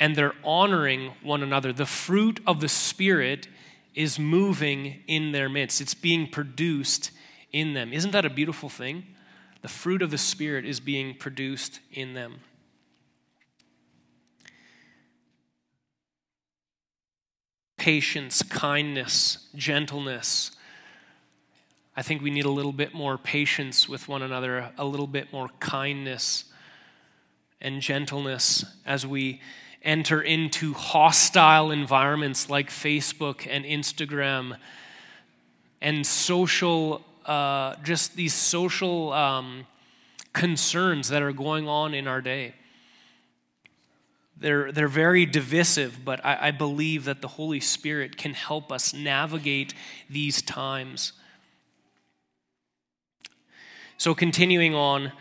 And 0.00 0.16
they're 0.16 0.34
honoring 0.44 1.12
one 1.22 1.42
another. 1.42 1.72
The 1.72 1.86
fruit 1.86 2.40
of 2.46 2.60
the 2.60 2.68
Spirit 2.68 3.48
is 3.94 4.18
moving 4.18 5.02
in 5.06 5.32
their 5.32 5.48
midst, 5.48 5.80
it's 5.80 5.94
being 5.94 6.28
produced 6.28 7.10
in 7.52 7.72
them. 7.72 7.92
Isn't 7.92 8.10
that 8.10 8.26
a 8.26 8.30
beautiful 8.30 8.68
thing? 8.68 9.06
The 9.62 9.68
fruit 9.68 10.02
of 10.02 10.10
the 10.10 10.18
Spirit 10.18 10.66
is 10.66 10.80
being 10.80 11.14
produced 11.14 11.80
in 11.92 12.14
them. 12.14 12.40
Patience, 17.86 18.42
kindness, 18.42 19.46
gentleness. 19.54 20.50
I 21.96 22.02
think 22.02 22.20
we 22.20 22.30
need 22.30 22.44
a 22.44 22.50
little 22.50 22.72
bit 22.72 22.92
more 22.92 23.16
patience 23.16 23.88
with 23.88 24.08
one 24.08 24.22
another, 24.22 24.72
a 24.76 24.84
little 24.84 25.06
bit 25.06 25.32
more 25.32 25.50
kindness 25.60 26.46
and 27.60 27.80
gentleness 27.80 28.64
as 28.84 29.06
we 29.06 29.40
enter 29.84 30.20
into 30.20 30.74
hostile 30.74 31.70
environments 31.70 32.50
like 32.50 32.70
Facebook 32.70 33.46
and 33.48 33.64
Instagram 33.64 34.56
and 35.80 36.04
social, 36.04 37.06
uh, 37.24 37.76
just 37.84 38.16
these 38.16 38.34
social 38.34 39.12
um, 39.12 39.64
concerns 40.32 41.08
that 41.10 41.22
are 41.22 41.32
going 41.32 41.68
on 41.68 41.94
in 41.94 42.08
our 42.08 42.20
day. 42.20 42.52
They're, 44.38 44.70
they're 44.70 44.88
very 44.88 45.24
divisive, 45.24 46.04
but 46.04 46.24
I, 46.24 46.48
I 46.48 46.50
believe 46.50 47.04
that 47.04 47.22
the 47.22 47.28
Holy 47.28 47.60
Spirit 47.60 48.18
can 48.18 48.34
help 48.34 48.70
us 48.70 48.92
navigate 48.92 49.72
these 50.10 50.42
times. 50.42 51.12
So, 53.96 54.14
continuing 54.14 54.74
on, 54.74 55.12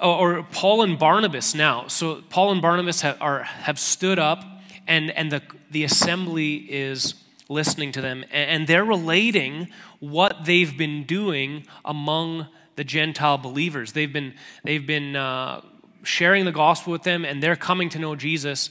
or 0.00 0.44
Paul 0.44 0.82
and 0.82 0.96
Barnabas 0.96 1.56
now. 1.56 1.88
So, 1.88 2.22
Paul 2.28 2.52
and 2.52 2.62
Barnabas 2.62 3.00
have, 3.00 3.20
are, 3.20 3.42
have 3.42 3.80
stood 3.80 4.20
up, 4.20 4.44
and, 4.86 5.10
and 5.10 5.32
the, 5.32 5.42
the 5.72 5.82
assembly 5.82 6.54
is 6.54 7.14
listening 7.48 7.90
to 7.92 8.00
them, 8.00 8.24
and 8.30 8.68
they're 8.68 8.84
relating 8.84 9.68
what 9.98 10.44
they've 10.44 10.78
been 10.78 11.02
doing 11.02 11.66
among 11.84 12.46
the 12.76 12.84
Gentile 12.84 13.38
believers. 13.38 13.92
They've 13.92 14.12
been, 14.12 14.34
they've 14.62 14.86
been 14.86 15.16
uh, 15.16 15.62
sharing 16.02 16.44
the 16.44 16.52
gospel 16.52 16.92
with 16.92 17.02
them, 17.02 17.24
and 17.24 17.42
they're 17.42 17.56
coming 17.56 17.88
to 17.90 17.98
know 17.98 18.14
Jesus. 18.16 18.70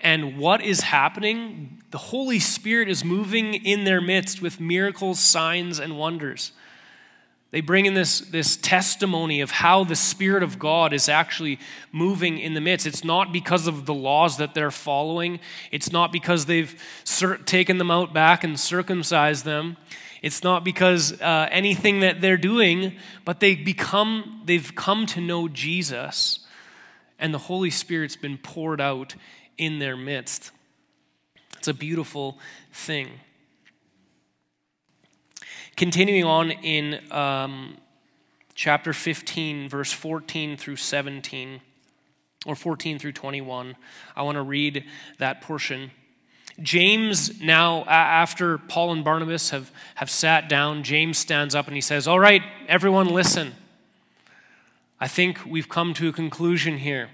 And 0.00 0.38
what 0.38 0.62
is 0.62 0.80
happening? 0.80 1.82
The 1.90 1.98
Holy 1.98 2.38
Spirit 2.38 2.88
is 2.88 3.04
moving 3.04 3.54
in 3.54 3.84
their 3.84 4.00
midst 4.00 4.40
with 4.40 4.58
miracles, 4.58 5.20
signs, 5.20 5.78
and 5.78 5.98
wonders. 5.98 6.52
They 7.50 7.60
bring 7.60 7.86
in 7.86 7.94
this, 7.94 8.20
this 8.20 8.56
testimony 8.56 9.40
of 9.40 9.50
how 9.50 9.82
the 9.82 9.96
Spirit 9.96 10.42
of 10.42 10.58
God 10.58 10.92
is 10.92 11.08
actually 11.08 11.58
moving 11.90 12.38
in 12.38 12.54
the 12.54 12.60
midst. 12.60 12.86
It's 12.86 13.04
not 13.04 13.32
because 13.32 13.66
of 13.66 13.86
the 13.86 13.94
laws 13.94 14.36
that 14.36 14.54
they're 14.54 14.70
following, 14.70 15.40
it's 15.72 15.90
not 15.90 16.12
because 16.12 16.46
they've 16.46 16.74
taken 17.44 17.78
them 17.78 17.90
out 17.90 18.14
back 18.14 18.44
and 18.44 18.58
circumcised 18.58 19.44
them. 19.44 19.76
It's 20.22 20.44
not 20.44 20.64
because 20.64 21.20
uh, 21.20 21.48
anything 21.50 22.00
that 22.00 22.20
they're 22.20 22.36
doing, 22.36 22.96
but 23.24 23.40
they 23.40 23.54
become, 23.54 24.42
they've 24.44 24.74
come 24.74 25.06
to 25.06 25.20
know 25.20 25.48
Jesus 25.48 26.40
and 27.20 27.32
the 27.32 27.38
Holy 27.38 27.70
Spirit's 27.70 28.16
been 28.16 28.38
poured 28.38 28.80
out 28.80 29.14
in 29.56 29.78
their 29.78 29.96
midst. 29.96 30.50
It's 31.58 31.68
a 31.68 31.74
beautiful 31.74 32.38
thing. 32.72 33.10
Continuing 35.76 36.24
on 36.24 36.50
in 36.50 37.00
um, 37.12 37.76
chapter 38.54 38.92
15, 38.92 39.68
verse 39.68 39.92
14 39.92 40.56
through 40.56 40.76
17, 40.76 41.60
or 42.46 42.54
14 42.54 42.98
through 42.98 43.12
21, 43.12 43.76
I 44.16 44.22
want 44.22 44.36
to 44.36 44.42
read 44.42 44.84
that 45.18 45.42
portion. 45.42 45.90
James, 46.62 47.40
now 47.40 47.84
after 47.84 48.58
Paul 48.58 48.92
and 48.92 49.04
Barnabas 49.04 49.50
have, 49.50 49.70
have 49.94 50.10
sat 50.10 50.48
down, 50.48 50.82
James 50.82 51.18
stands 51.18 51.54
up 51.54 51.66
and 51.66 51.74
he 51.74 51.80
says, 51.80 52.08
All 52.08 52.20
right, 52.20 52.42
everyone 52.68 53.08
listen. 53.08 53.54
I 55.00 55.08
think 55.08 55.40
we've 55.46 55.68
come 55.68 55.94
to 55.94 56.08
a 56.08 56.12
conclusion 56.12 56.78
here. 56.78 57.08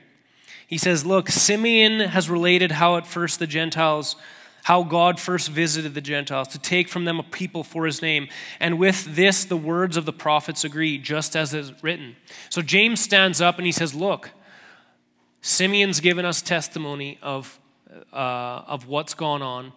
He 0.66 0.76
says, 0.76 1.06
Look, 1.06 1.28
Simeon 1.30 2.00
has 2.00 2.28
related 2.28 2.72
how 2.72 2.96
at 2.96 3.06
first 3.06 3.38
the 3.38 3.46
Gentiles, 3.46 4.16
how 4.64 4.82
God 4.82 5.20
first 5.20 5.48
visited 5.48 5.94
the 5.94 6.00
Gentiles 6.00 6.48
to 6.48 6.58
take 6.58 6.88
from 6.88 7.04
them 7.04 7.20
a 7.20 7.22
people 7.22 7.62
for 7.62 7.86
his 7.86 8.02
name. 8.02 8.28
And 8.58 8.80
with 8.80 9.14
this, 9.14 9.44
the 9.44 9.56
words 9.56 9.96
of 9.96 10.04
the 10.04 10.12
prophets 10.12 10.64
agree, 10.64 10.98
just 10.98 11.36
as 11.36 11.54
is 11.54 11.72
written. 11.84 12.16
So 12.50 12.62
James 12.62 13.00
stands 13.00 13.40
up 13.40 13.58
and 13.58 13.66
he 13.66 13.72
says, 13.72 13.94
Look, 13.94 14.30
Simeon's 15.40 16.00
given 16.00 16.24
us 16.24 16.42
testimony 16.42 17.20
of, 17.22 17.60
uh, 18.12 18.16
of 18.66 18.88
what's 18.88 19.14
gone 19.14 19.42
on, 19.42 19.72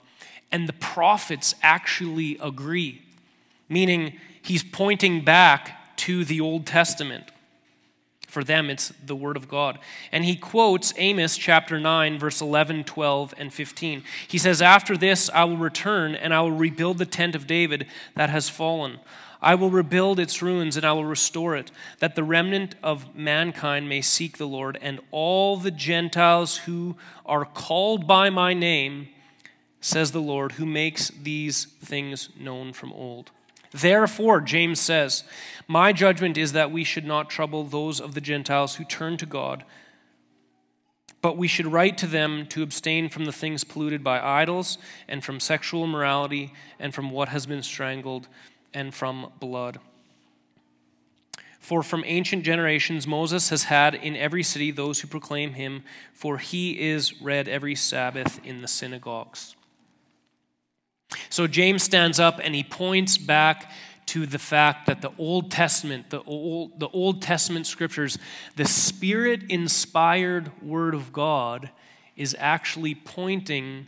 and 0.51 0.67
the 0.67 0.73
prophets 0.73 1.53
actually 1.61 2.39
agree, 2.41 3.03
meaning 3.69 4.13
he's 4.41 4.63
pointing 4.63 5.23
back 5.23 5.95
to 5.97 6.25
the 6.25 6.41
Old 6.41 6.65
Testament. 6.65 7.29
For 8.29 8.43
them, 8.43 8.69
it's 8.69 8.89
the 9.03 9.15
Word 9.15 9.37
of 9.37 9.49
God. 9.49 9.79
And 10.11 10.23
he 10.23 10.35
quotes 10.35 10.93
Amos 10.97 11.35
chapter 11.35 11.79
9, 11.79 12.19
verse 12.19 12.41
11, 12.41 12.83
12, 12.83 13.33
and 13.39 13.51
15. 13.51 14.03
He 14.27 14.37
says, 14.37 14.61
After 14.61 14.95
this 14.95 15.31
I 15.33 15.45
will 15.45 15.57
return, 15.57 16.13
and 16.13 16.31
I 16.31 16.41
will 16.41 16.51
rebuild 16.51 16.99
the 16.99 17.07
tent 17.07 17.33
of 17.33 17.47
David 17.47 17.87
that 18.15 18.29
has 18.29 18.47
fallen. 18.47 18.99
I 19.41 19.55
will 19.55 19.71
rebuild 19.71 20.19
its 20.19 20.43
ruins, 20.43 20.77
and 20.77 20.85
I 20.85 20.91
will 20.91 21.05
restore 21.05 21.55
it, 21.55 21.71
that 21.97 22.13
the 22.13 22.23
remnant 22.23 22.75
of 22.83 23.15
mankind 23.15 23.89
may 23.89 24.01
seek 24.01 24.37
the 24.37 24.47
Lord, 24.47 24.77
and 24.79 24.99
all 25.09 25.57
the 25.57 25.71
Gentiles 25.71 26.57
who 26.57 26.97
are 27.25 27.45
called 27.45 28.05
by 28.05 28.29
my 28.29 28.53
name, 28.53 29.07
says 29.81 30.11
the 30.11 30.21
Lord, 30.21 30.51
who 30.53 30.67
makes 30.67 31.09
these 31.09 31.65
things 31.65 32.29
known 32.37 32.73
from 32.73 32.93
old. 32.93 33.31
Therefore, 33.71 34.41
James 34.41 34.79
says, 34.79 35.23
My 35.67 35.93
judgment 35.93 36.37
is 36.37 36.53
that 36.53 36.71
we 36.71 36.83
should 36.83 37.05
not 37.05 37.29
trouble 37.29 37.63
those 37.63 37.99
of 37.99 38.13
the 38.13 38.21
Gentiles 38.21 38.75
who 38.75 38.83
turn 38.83 39.17
to 39.17 39.25
God, 39.25 39.63
but 41.21 41.37
we 41.37 41.47
should 41.47 41.67
write 41.67 41.97
to 41.99 42.07
them 42.07 42.45
to 42.47 42.63
abstain 42.63 43.09
from 43.09 43.25
the 43.25 43.31
things 43.31 43.63
polluted 43.63 44.03
by 44.03 44.19
idols, 44.19 44.77
and 45.07 45.23
from 45.23 45.39
sexual 45.39 45.83
immorality, 45.83 46.53
and 46.79 46.93
from 46.95 47.11
what 47.11 47.29
has 47.29 47.45
been 47.45 47.61
strangled, 47.61 48.27
and 48.73 48.93
from 48.93 49.31
blood. 49.39 49.79
For 51.59 51.83
from 51.83 52.03
ancient 52.07 52.43
generations 52.43 53.05
Moses 53.05 53.49
has 53.49 53.65
had 53.65 53.93
in 53.93 54.15
every 54.15 54.41
city 54.41 54.71
those 54.71 55.01
who 55.01 55.07
proclaim 55.07 55.53
him, 55.53 55.83
for 56.13 56.37
he 56.37 56.79
is 56.89 57.21
read 57.21 57.47
every 57.47 57.75
Sabbath 57.75 58.39
in 58.43 58.61
the 58.61 58.67
synagogues. 58.67 59.55
So 61.29 61.47
James 61.47 61.83
stands 61.83 62.19
up 62.19 62.39
and 62.41 62.53
he 62.53 62.63
points 62.63 63.17
back 63.17 63.71
to 64.07 64.25
the 64.25 64.39
fact 64.39 64.87
that 64.87 65.01
the 65.01 65.11
Old 65.17 65.51
Testament, 65.51 66.09
the 66.09 66.23
Old, 66.23 66.79
the 66.79 66.89
Old 66.89 67.21
Testament 67.21 67.67
scriptures, 67.67 68.17
the 68.55 68.65
spirit 68.65 69.43
inspired 69.49 70.51
word 70.63 70.95
of 70.95 71.13
God 71.13 71.69
is 72.15 72.35
actually 72.39 72.95
pointing 72.95 73.87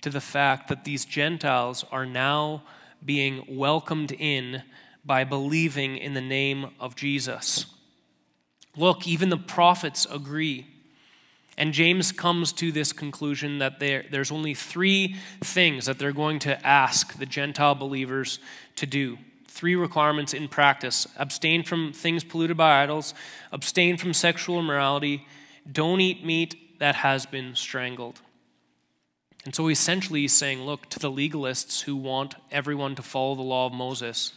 to 0.00 0.10
the 0.10 0.20
fact 0.20 0.68
that 0.68 0.84
these 0.84 1.04
Gentiles 1.04 1.84
are 1.92 2.04
now 2.04 2.64
being 3.04 3.44
welcomed 3.48 4.12
in 4.12 4.62
by 5.04 5.24
believing 5.24 5.96
in 5.96 6.14
the 6.14 6.20
name 6.20 6.70
of 6.78 6.96
Jesus. 6.96 7.66
Look, 8.76 9.06
even 9.06 9.28
the 9.28 9.36
prophets 9.36 10.06
agree 10.10 10.66
and 11.58 11.72
James 11.72 12.12
comes 12.12 12.52
to 12.54 12.72
this 12.72 12.92
conclusion 12.92 13.58
that 13.58 13.78
there, 13.78 14.04
there's 14.10 14.32
only 14.32 14.54
three 14.54 15.16
things 15.42 15.86
that 15.86 15.98
they're 15.98 16.12
going 16.12 16.38
to 16.40 16.66
ask 16.66 17.18
the 17.18 17.26
Gentile 17.26 17.74
believers 17.74 18.38
to 18.76 18.86
do. 18.86 19.18
Three 19.46 19.76
requirements 19.76 20.32
in 20.32 20.48
practice 20.48 21.06
abstain 21.18 21.62
from 21.62 21.92
things 21.92 22.24
polluted 22.24 22.56
by 22.56 22.82
idols, 22.82 23.12
abstain 23.52 23.98
from 23.98 24.14
sexual 24.14 24.58
immorality, 24.58 25.26
don't 25.70 26.00
eat 26.00 26.24
meat 26.24 26.78
that 26.78 26.96
has 26.96 27.26
been 27.26 27.54
strangled. 27.54 28.20
And 29.44 29.54
so 29.54 29.68
essentially 29.68 30.20
he's 30.22 30.32
saying, 30.32 30.62
look, 30.62 30.88
to 30.90 30.98
the 30.98 31.10
legalists 31.10 31.82
who 31.82 31.96
want 31.96 32.34
everyone 32.50 32.94
to 32.94 33.02
follow 33.02 33.34
the 33.34 33.42
law 33.42 33.66
of 33.66 33.72
Moses, 33.72 34.32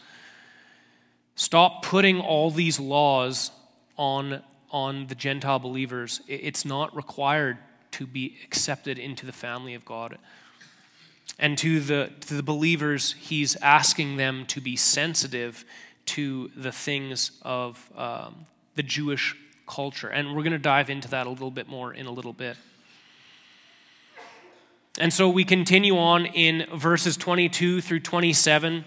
stop 1.35 1.83
putting 1.83 2.19
all 2.19 2.51
these 2.51 2.79
laws 2.79 3.51
on 3.97 4.43
on 4.75 5.07
the 5.07 5.15
Gentile 5.15 5.57
believers. 5.57 6.19
It's 6.27 6.65
not 6.65 6.93
required 6.93 7.57
to 7.91 8.05
be 8.05 8.35
accepted 8.43 8.99
into 8.99 9.25
the 9.25 9.31
family 9.31 9.73
of 9.73 9.85
God. 9.85 10.17
And 11.39 11.57
to 11.59 11.79
the, 11.79 12.11
to 12.27 12.33
the 12.33 12.43
believers, 12.43 13.13
he's 13.13 13.55
asking 13.61 14.17
them 14.17 14.45
to 14.47 14.59
be 14.59 14.75
sensitive 14.75 15.63
to 16.07 16.51
the 16.57 16.73
things 16.73 17.31
of 17.41 17.89
um, 17.95 18.47
the 18.75 18.83
Jewish 18.83 19.33
culture. 19.65 20.09
And 20.09 20.35
we're 20.35 20.43
going 20.43 20.51
to 20.51 20.59
dive 20.59 20.89
into 20.89 21.07
that 21.07 21.25
a 21.25 21.29
little 21.29 21.51
bit 21.51 21.69
more 21.69 21.93
in 21.93 22.05
a 22.05 22.11
little 22.11 22.33
bit. 22.33 22.57
And 24.99 25.13
so 25.13 25.29
we 25.29 25.45
continue 25.45 25.97
on 25.97 26.25
in 26.25 26.67
verses 26.77 27.15
22 27.15 27.79
through 27.79 28.01
27. 28.01 28.83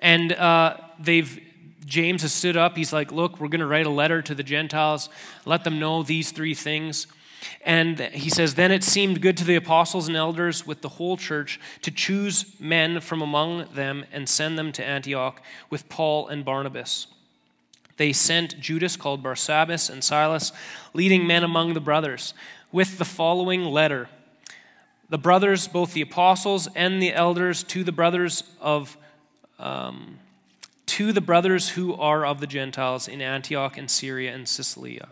And 0.00 0.32
uh, 0.32 0.78
they've 0.98 1.38
James 1.84 2.22
has 2.22 2.32
stood 2.32 2.56
up. 2.56 2.76
He's 2.76 2.92
like, 2.92 3.12
Look, 3.12 3.40
we're 3.40 3.48
going 3.48 3.60
to 3.60 3.66
write 3.66 3.86
a 3.86 3.90
letter 3.90 4.22
to 4.22 4.34
the 4.34 4.42
Gentiles, 4.42 5.08
let 5.44 5.64
them 5.64 5.78
know 5.78 6.02
these 6.02 6.32
three 6.32 6.54
things. 6.54 7.06
And 7.64 7.98
he 8.00 8.30
says, 8.30 8.54
Then 8.54 8.72
it 8.72 8.84
seemed 8.84 9.20
good 9.20 9.36
to 9.38 9.44
the 9.44 9.56
apostles 9.56 10.08
and 10.08 10.16
elders 10.16 10.66
with 10.66 10.80
the 10.80 10.90
whole 10.90 11.16
church 11.16 11.60
to 11.82 11.90
choose 11.90 12.58
men 12.58 13.00
from 13.00 13.22
among 13.22 13.66
them 13.74 14.04
and 14.12 14.28
send 14.28 14.58
them 14.58 14.72
to 14.72 14.84
Antioch 14.84 15.42
with 15.70 15.88
Paul 15.88 16.28
and 16.28 16.44
Barnabas. 16.44 17.06
They 17.96 18.12
sent 18.12 18.58
Judas, 18.60 18.96
called 18.96 19.22
Barsabbas, 19.22 19.88
and 19.88 20.02
Silas, 20.02 20.52
leading 20.94 21.26
men 21.26 21.44
among 21.44 21.74
the 21.74 21.80
brothers, 21.80 22.34
with 22.72 22.98
the 22.98 23.04
following 23.04 23.64
letter 23.64 24.08
The 25.10 25.18
brothers, 25.18 25.68
both 25.68 25.92
the 25.92 26.00
apostles 26.00 26.68
and 26.74 27.00
the 27.00 27.12
elders, 27.12 27.62
to 27.64 27.84
the 27.84 27.92
brothers 27.92 28.42
of. 28.60 28.96
Um, 29.58 30.18
to 30.94 31.12
the 31.12 31.20
brothers 31.20 31.70
who 31.70 31.92
are 31.94 32.24
of 32.24 32.38
the 32.38 32.46
Gentiles 32.46 33.08
in 33.08 33.20
Antioch 33.20 33.76
and 33.76 33.90
Syria 33.90 34.32
and 34.32 34.46
Cilicia. 34.46 35.08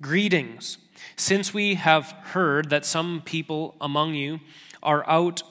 Greetings. 0.00 0.78
Since 1.16 1.52
we 1.52 1.74
have 1.74 2.12
heard 2.22 2.70
that 2.70 2.86
some 2.86 3.20
people 3.24 3.74
among 3.80 4.14
you 4.14 4.38
are 4.80 5.04
out 5.10 5.42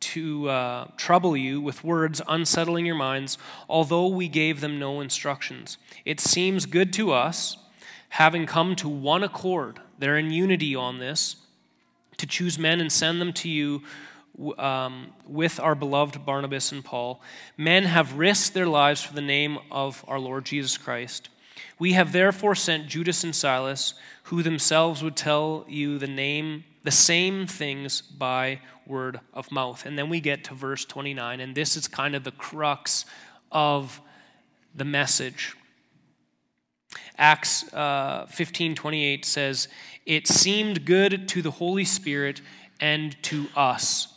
to 0.00 0.48
uh, 0.48 0.86
trouble 0.96 1.36
you 1.36 1.60
with 1.60 1.84
words 1.84 2.22
unsettling 2.26 2.86
your 2.86 2.94
minds, 2.94 3.36
although 3.68 4.06
we 4.06 4.28
gave 4.28 4.62
them 4.62 4.78
no 4.78 5.02
instructions, 5.02 5.76
it 6.06 6.18
seems 6.18 6.64
good 6.64 6.90
to 6.94 7.12
us, 7.12 7.58
having 8.08 8.46
come 8.46 8.74
to 8.76 8.88
one 8.88 9.22
accord, 9.22 9.78
they're 9.98 10.16
in 10.16 10.30
unity 10.30 10.74
on 10.74 11.00
this, 11.00 11.36
to 12.16 12.26
choose 12.26 12.58
men 12.58 12.80
and 12.80 12.90
send 12.90 13.20
them 13.20 13.34
to 13.34 13.50
you 13.50 13.82
um, 14.58 15.12
with 15.26 15.58
our 15.60 15.74
beloved 15.74 16.24
Barnabas 16.26 16.72
and 16.72 16.84
Paul. 16.84 17.20
Men 17.56 17.84
have 17.84 18.18
risked 18.18 18.54
their 18.54 18.66
lives 18.66 19.02
for 19.02 19.14
the 19.14 19.20
name 19.20 19.58
of 19.70 20.04
our 20.06 20.18
Lord 20.18 20.44
Jesus 20.44 20.76
Christ. 20.76 21.28
We 21.78 21.92
have 21.94 22.12
therefore 22.12 22.54
sent 22.54 22.88
Judas 22.88 23.24
and 23.24 23.34
Silas, 23.34 23.94
who 24.24 24.42
themselves 24.42 25.02
would 25.02 25.16
tell 25.16 25.64
you 25.68 25.98
the 25.98 26.06
name, 26.06 26.64
the 26.82 26.90
same 26.90 27.46
things 27.46 28.00
by 28.00 28.60
word 28.86 29.20
of 29.32 29.50
mouth. 29.50 29.84
And 29.86 29.98
then 29.98 30.08
we 30.08 30.20
get 30.20 30.44
to 30.44 30.54
verse 30.54 30.84
29, 30.84 31.40
and 31.40 31.54
this 31.54 31.76
is 31.76 31.88
kind 31.88 32.14
of 32.14 32.24
the 32.24 32.30
crux 32.30 33.04
of 33.50 34.00
the 34.74 34.84
message. 34.84 35.54
Acts 37.18 37.72
uh, 37.72 38.26
15 38.28 38.74
28 38.74 39.24
says, 39.24 39.68
It 40.04 40.28
seemed 40.28 40.84
good 40.84 41.28
to 41.28 41.42
the 41.42 41.50
Holy 41.50 41.84
Spirit 41.84 42.40
and 42.80 43.20
to 43.24 43.46
us 43.56 44.15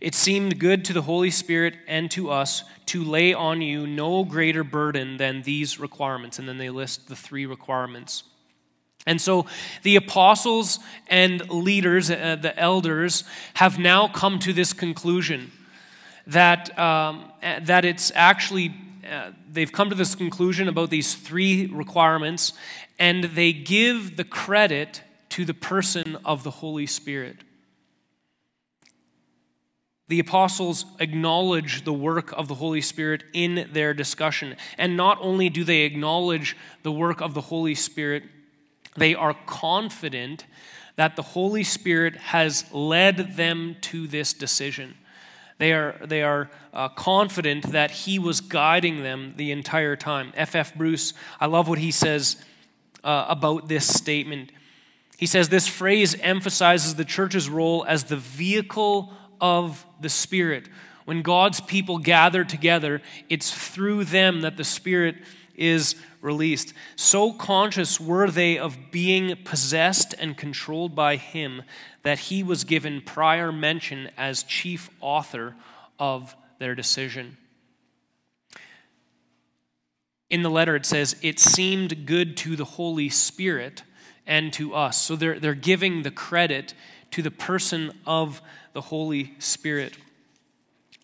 It 0.00 0.14
seemed 0.14 0.58
good 0.58 0.84
to 0.86 0.92
the 0.94 1.02
Holy 1.02 1.30
Spirit 1.30 1.74
and 1.86 2.10
to 2.12 2.30
us 2.30 2.64
to 2.86 3.04
lay 3.04 3.34
on 3.34 3.60
you 3.60 3.86
no 3.86 4.24
greater 4.24 4.64
burden 4.64 5.18
than 5.18 5.42
these 5.42 5.78
requirements. 5.78 6.38
And 6.38 6.48
then 6.48 6.56
they 6.56 6.70
list 6.70 7.08
the 7.08 7.16
three 7.16 7.44
requirements. 7.44 8.22
And 9.06 9.20
so 9.20 9.46
the 9.82 9.96
apostles 9.96 10.78
and 11.08 11.48
leaders, 11.50 12.10
uh, 12.10 12.36
the 12.40 12.58
elders, 12.58 13.24
have 13.54 13.78
now 13.78 14.08
come 14.08 14.38
to 14.40 14.52
this 14.52 14.72
conclusion 14.72 15.52
that, 16.26 16.78
um, 16.78 17.30
that 17.42 17.84
it's 17.84 18.12
actually, 18.14 18.74
uh, 19.10 19.32
they've 19.50 19.72
come 19.72 19.90
to 19.90 19.96
this 19.96 20.14
conclusion 20.14 20.68
about 20.68 20.90
these 20.90 21.14
three 21.14 21.66
requirements, 21.66 22.52
and 22.98 23.24
they 23.24 23.52
give 23.52 24.16
the 24.16 24.24
credit 24.24 25.02
to 25.30 25.44
the 25.44 25.54
person 25.54 26.16
of 26.24 26.42
the 26.42 26.50
Holy 26.50 26.86
Spirit 26.86 27.36
the 30.10 30.18
apostles 30.18 30.86
acknowledge 30.98 31.84
the 31.84 31.92
work 31.92 32.32
of 32.32 32.48
the 32.48 32.56
Holy 32.56 32.80
Spirit 32.80 33.22
in 33.32 33.70
their 33.72 33.94
discussion. 33.94 34.56
And 34.76 34.96
not 34.96 35.18
only 35.20 35.48
do 35.48 35.62
they 35.62 35.82
acknowledge 35.82 36.56
the 36.82 36.90
work 36.90 37.20
of 37.20 37.32
the 37.32 37.40
Holy 37.40 37.76
Spirit, 37.76 38.24
they 38.96 39.14
are 39.14 39.34
confident 39.46 40.46
that 40.96 41.14
the 41.14 41.22
Holy 41.22 41.62
Spirit 41.62 42.16
has 42.16 42.64
led 42.72 43.36
them 43.36 43.76
to 43.82 44.08
this 44.08 44.32
decision. 44.32 44.96
They 45.58 45.72
are, 45.72 45.94
they 46.04 46.24
are 46.24 46.50
uh, 46.74 46.88
confident 46.88 47.70
that 47.70 47.92
He 47.92 48.18
was 48.18 48.40
guiding 48.40 49.04
them 49.04 49.34
the 49.36 49.52
entire 49.52 49.94
time. 49.94 50.32
F.F. 50.34 50.72
F. 50.72 50.74
Bruce, 50.74 51.14
I 51.38 51.46
love 51.46 51.68
what 51.68 51.78
he 51.78 51.92
says 51.92 52.42
uh, 53.04 53.26
about 53.28 53.68
this 53.68 53.86
statement. 53.86 54.50
He 55.16 55.26
says 55.26 55.50
this 55.50 55.68
phrase 55.68 56.16
emphasizes 56.20 56.96
the 56.96 57.04
church's 57.04 57.48
role 57.48 57.84
as 57.86 58.04
the 58.04 58.16
vehicle 58.16 59.12
of 59.40 59.84
the 60.00 60.08
Spirit. 60.08 60.68
When 61.04 61.22
God's 61.22 61.60
people 61.60 61.98
gather 61.98 62.44
together, 62.44 63.02
it's 63.28 63.52
through 63.52 64.04
them 64.04 64.42
that 64.42 64.56
the 64.56 64.64
Spirit 64.64 65.16
is 65.54 65.96
released. 66.20 66.72
So 66.96 67.32
conscious 67.32 67.98
were 68.00 68.30
they 68.30 68.58
of 68.58 68.76
being 68.90 69.36
possessed 69.44 70.14
and 70.18 70.36
controlled 70.36 70.94
by 70.94 71.16
Him 71.16 71.62
that 72.02 72.18
He 72.18 72.42
was 72.42 72.64
given 72.64 73.00
prior 73.00 73.50
mention 73.52 74.10
as 74.16 74.42
chief 74.42 74.90
author 75.00 75.56
of 75.98 76.36
their 76.58 76.74
decision. 76.74 77.36
in 80.30 80.42
the 80.42 80.50
letter, 80.50 80.76
it 80.76 80.86
says, 80.86 81.16
it 81.22 81.40
seemed 81.40 82.06
good 82.06 82.36
to 82.38 82.54
the 82.54 82.64
Holy 82.64 83.08
Spirit 83.08 83.82
and 84.26 84.52
to 84.52 84.74
us. 84.74 85.02
So 85.02 85.16
they're, 85.16 85.40
they're 85.40 85.54
giving 85.54 86.02
the 86.02 86.12
credit 86.12 86.72
to 87.12 87.22
the 87.22 87.30
person 87.30 87.92
of 88.06 88.40
the 88.72 88.80
Holy 88.80 89.34
Spirit. 89.38 89.94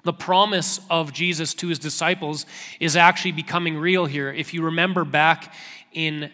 The 0.05 0.13
promise 0.13 0.81
of 0.89 1.13
Jesus 1.13 1.53
to 1.55 1.69
his 1.69 1.81
disciples 1.81 2.47
is 2.79 2.97
actually 2.97 3.33
becoming 3.33 3.77
real 3.77 4.07
here. 4.07 4.33
If 4.33 4.55
you 4.55 4.63
remember 4.63 5.05
back 5.05 5.53
in 5.93 6.31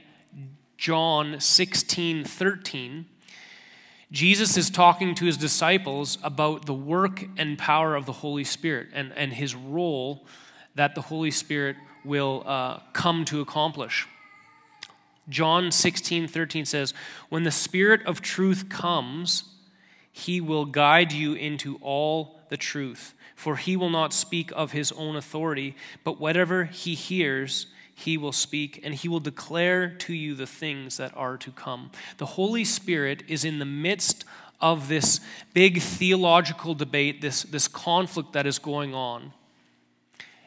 John 0.77 1.41
16 1.41 2.25
13, 2.25 3.07
Jesus 4.11 4.59
is 4.59 4.69
talking 4.69 5.15
to 5.15 5.25
his 5.25 5.39
disciples 5.39 6.19
about 6.23 6.67
the 6.67 6.75
work 6.75 7.25
and 7.39 7.57
power 7.57 7.97
of 7.97 8.05
the 8.05 8.13
Holy 8.13 8.45
Spirit 8.45 8.89
and, 8.93 9.11
and 9.17 9.33
his 9.33 9.55
role 9.55 10.27
that 10.75 10.95
the 10.95 11.01
Holy 11.01 11.31
Spirit 11.31 11.77
will 12.05 12.43
uh, 12.45 12.81
come 12.93 13.25
to 13.25 13.41
accomplish. 13.41 14.07
John 15.29 15.71
16, 15.71 16.29
13 16.29 16.67
says, 16.67 16.93
When 17.31 17.45
the 17.45 17.51
Spirit 17.51 18.05
of 18.05 18.21
truth 18.21 18.69
comes, 18.69 19.45
he 20.13 20.41
will 20.41 20.67
guide 20.67 21.11
you 21.11 21.33
into 21.35 21.79
all 21.81 22.39
the 22.51 22.57
truth. 22.57 23.15
For 23.35 23.57
he 23.57 23.77
will 23.77 23.91
not 23.91 24.13
speak 24.13 24.53
of 24.55 24.73
his 24.73 24.93
own 24.93 25.17
authority, 25.17 25.75
but 26.05 26.21
whatever 26.21 26.65
he 26.65 26.95
hears, 26.95 27.67
he 27.95 28.17
will 28.17 28.33
speak, 28.33 28.81
and 28.85 28.95
he 28.95 29.09
will 29.09 29.21
declare 29.21 29.89
to 29.89 30.13
you 30.13 30.35
the 30.35 30.47
things 30.47 30.99
that 30.99 31.17
are 31.17 31.37
to 31.39 31.51
come. 31.51 31.91
The 32.19 32.27
Holy 32.27 32.65
Spirit 32.65 33.25
is 33.27 33.45
in 33.45 33.59
the 33.59 33.65
midst 33.65 34.25
of 34.61 34.87
this 34.87 35.19
big 35.55 35.81
theological 35.81 36.75
debate, 36.75 37.21
this, 37.21 37.43
this 37.43 37.67
conflict 37.67 38.33
that 38.35 38.47
is 38.47 38.59
going 38.59 38.95
on. 38.95 39.33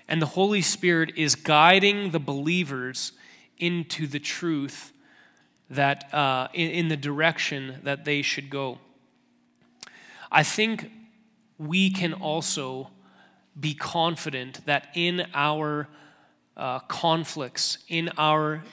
And 0.08 0.21
the 0.21 0.28
Holy 0.28 0.62
Spirit 0.62 1.12
is 1.17 1.36
guiding 1.36 2.12
the 2.12 2.19
believers 2.19 3.12
into 3.58 4.08
the 4.08 4.19
truth 4.19 4.93
that 5.69 6.13
uh, 6.13 6.47
in, 6.54 6.69
in 6.69 6.88
the 6.88 6.97
direction 6.97 7.80
that 7.84 8.06
they 8.06 8.21
should 8.21 8.49
go. 8.49 8.80
I 10.31 10.43
think 10.43 10.91
we 11.57 11.89
can 11.89 12.13
also 12.13 12.89
be 13.59 13.73
confident 13.73 14.65
that 14.65 14.89
in 14.93 15.27
our 15.33 15.88
uh, 16.57 16.79
conflicts, 16.79 17.77
in 17.88 18.09
our 18.17 18.63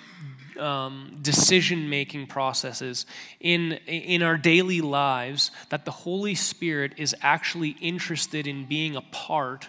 um, 0.59 1.19
decision 1.23 1.88
making 1.88 2.27
processes, 2.27 3.07
in, 3.41 3.73
in 3.87 4.23
our 4.23 4.37
daily 4.37 4.81
lives, 4.81 5.51
that 5.71 5.85
the 5.85 5.91
Holy 5.91 6.35
Spirit 6.35 6.93
is 6.97 7.15
actually 7.23 7.71
interested 7.81 8.47
in 8.47 8.67
being 8.67 8.97
a 8.97 9.01
part 9.01 9.69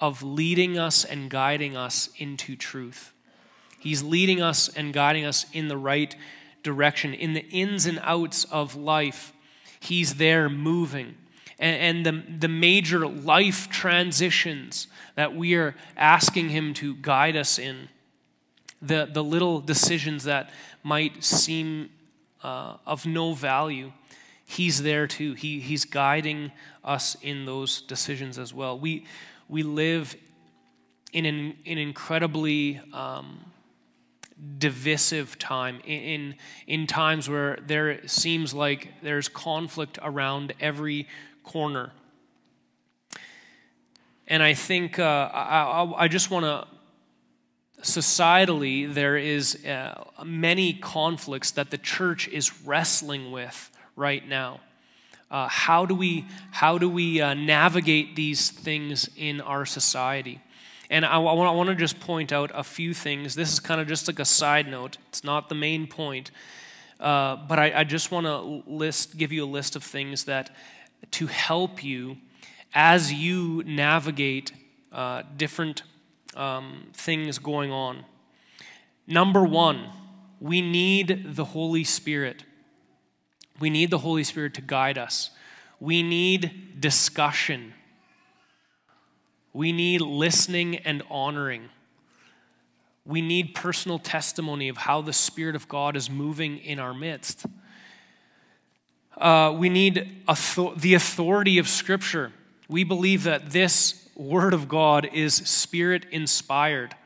of 0.00 0.22
leading 0.22 0.78
us 0.78 1.04
and 1.04 1.30
guiding 1.30 1.76
us 1.76 2.10
into 2.18 2.56
truth. 2.56 3.12
He's 3.78 4.02
leading 4.02 4.40
us 4.40 4.68
and 4.68 4.92
guiding 4.92 5.24
us 5.24 5.46
in 5.52 5.68
the 5.68 5.76
right 5.76 6.14
direction. 6.62 7.14
In 7.14 7.34
the 7.34 7.46
ins 7.48 7.86
and 7.86 8.00
outs 8.02 8.44
of 8.44 8.74
life, 8.74 9.32
He's 9.84 10.14
there 10.14 10.48
moving. 10.48 11.14
And, 11.58 12.04
the, 12.04 12.22
the 12.38 12.48
major 12.48 13.06
life 13.06 13.68
transitions 13.70 14.88
that 15.14 15.34
we 15.36 15.54
are 15.54 15.74
asking 15.96 16.48
Him 16.48 16.74
to 16.74 16.96
guide 16.96 17.36
us 17.36 17.58
in, 17.58 17.88
the, 18.82 19.08
the 19.10 19.22
little 19.22 19.60
decisions 19.60 20.24
that 20.24 20.50
might 20.82 21.22
seem 21.22 21.90
uh, 22.42 22.76
of 22.86 23.06
no 23.06 23.34
value, 23.34 23.92
He's 24.44 24.82
there 24.82 25.06
too. 25.06 25.34
He, 25.34 25.60
he's 25.60 25.84
guiding 25.84 26.52
us 26.84 27.16
in 27.22 27.46
those 27.46 27.80
decisions 27.80 28.38
as 28.38 28.52
well. 28.52 28.78
We, 28.78 29.06
we 29.48 29.62
live 29.62 30.16
in 31.12 31.24
an, 31.24 31.56
an 31.64 31.78
incredibly 31.78 32.80
um, 32.92 33.40
divisive 34.58 35.38
time, 35.38 35.80
in, 35.84 36.34
in 36.66 36.86
times 36.86 37.28
where 37.28 37.58
there 37.66 38.06
seems 38.06 38.52
like 38.52 38.88
there's 39.02 39.28
conflict 39.28 39.98
around 40.02 40.52
every 40.60 41.08
corner. 41.42 41.92
And 44.26 44.42
I 44.42 44.54
think 44.54 44.98
uh, 44.98 45.30
I, 45.32 46.04
I, 46.04 46.08
just 46.08 46.30
want 46.30 46.44
to 46.44 46.66
societally 47.82 48.92
there 48.92 49.16
is 49.16 49.64
uh, 49.66 50.04
many 50.24 50.72
conflicts 50.72 51.50
that 51.52 51.70
the 51.70 51.76
church 51.76 52.26
is 52.28 52.62
wrestling 52.62 53.30
with 53.30 53.70
right 53.94 54.26
now 54.26 54.60
uh, 55.30 55.48
how 55.48 55.84
do 55.84 55.94
we 55.94 56.24
how 56.52 56.78
do 56.78 56.88
we 56.88 57.20
uh, 57.20 57.34
navigate 57.34 58.14
these 58.14 58.50
things 58.50 59.10
in 59.16 59.40
our 59.40 59.66
society 59.66 60.40
and 60.90 61.04
I, 61.04 61.16
I 61.16 61.20
want 61.20 61.68
to 61.68 61.74
just 61.74 62.00
point 62.00 62.32
out 62.32 62.50
a 62.54 62.62
few 62.62 62.94
things. 62.94 63.34
This 63.34 63.52
is 63.52 63.60
kind 63.60 63.80
of 63.80 63.88
just 63.88 64.06
like 64.06 64.18
a 64.18 64.24
side 64.24 64.68
note. 64.68 64.98
It's 65.08 65.24
not 65.24 65.48
the 65.48 65.54
main 65.54 65.86
point. 65.86 66.30
Uh, 67.00 67.36
but 67.36 67.58
I, 67.58 67.80
I 67.80 67.84
just 67.84 68.10
want 68.10 68.26
to 68.26 68.62
list, 68.70 69.16
give 69.16 69.32
you 69.32 69.44
a 69.44 69.46
list 69.46 69.76
of 69.76 69.82
things 69.82 70.24
that 70.24 70.54
to 71.12 71.26
help 71.26 71.82
you 71.82 72.18
as 72.74 73.12
you 73.12 73.62
navigate 73.66 74.52
uh, 74.92 75.22
different 75.36 75.82
um, 76.34 76.88
things 76.92 77.38
going 77.38 77.72
on. 77.72 78.04
Number 79.06 79.44
one, 79.44 79.90
we 80.40 80.60
need 80.60 81.34
the 81.34 81.44
Holy 81.44 81.84
Spirit. 81.84 82.44
We 83.60 83.70
need 83.70 83.90
the 83.90 83.98
Holy 83.98 84.24
Spirit 84.24 84.54
to 84.54 84.60
guide 84.60 84.98
us. 84.98 85.30
We 85.80 86.02
need 86.02 86.80
discussion. 86.80 87.74
We 89.54 89.70
need 89.70 90.00
listening 90.00 90.76
and 90.78 91.02
honoring. 91.08 91.70
We 93.06 93.22
need 93.22 93.54
personal 93.54 94.00
testimony 94.00 94.68
of 94.68 94.76
how 94.76 95.00
the 95.00 95.12
Spirit 95.12 95.54
of 95.54 95.68
God 95.68 95.96
is 95.96 96.10
moving 96.10 96.58
in 96.58 96.80
our 96.80 96.92
midst. 96.92 97.46
Uh, 99.16 99.54
we 99.56 99.68
need 99.68 100.22
author- 100.26 100.74
the 100.76 100.94
authority 100.94 101.58
of 101.58 101.68
Scripture. 101.68 102.32
We 102.68 102.82
believe 102.82 103.22
that 103.22 103.50
this 103.50 104.08
Word 104.16 104.54
of 104.54 104.68
God 104.68 105.08
is 105.12 105.34
Spirit 105.34 106.06
inspired 106.10 106.96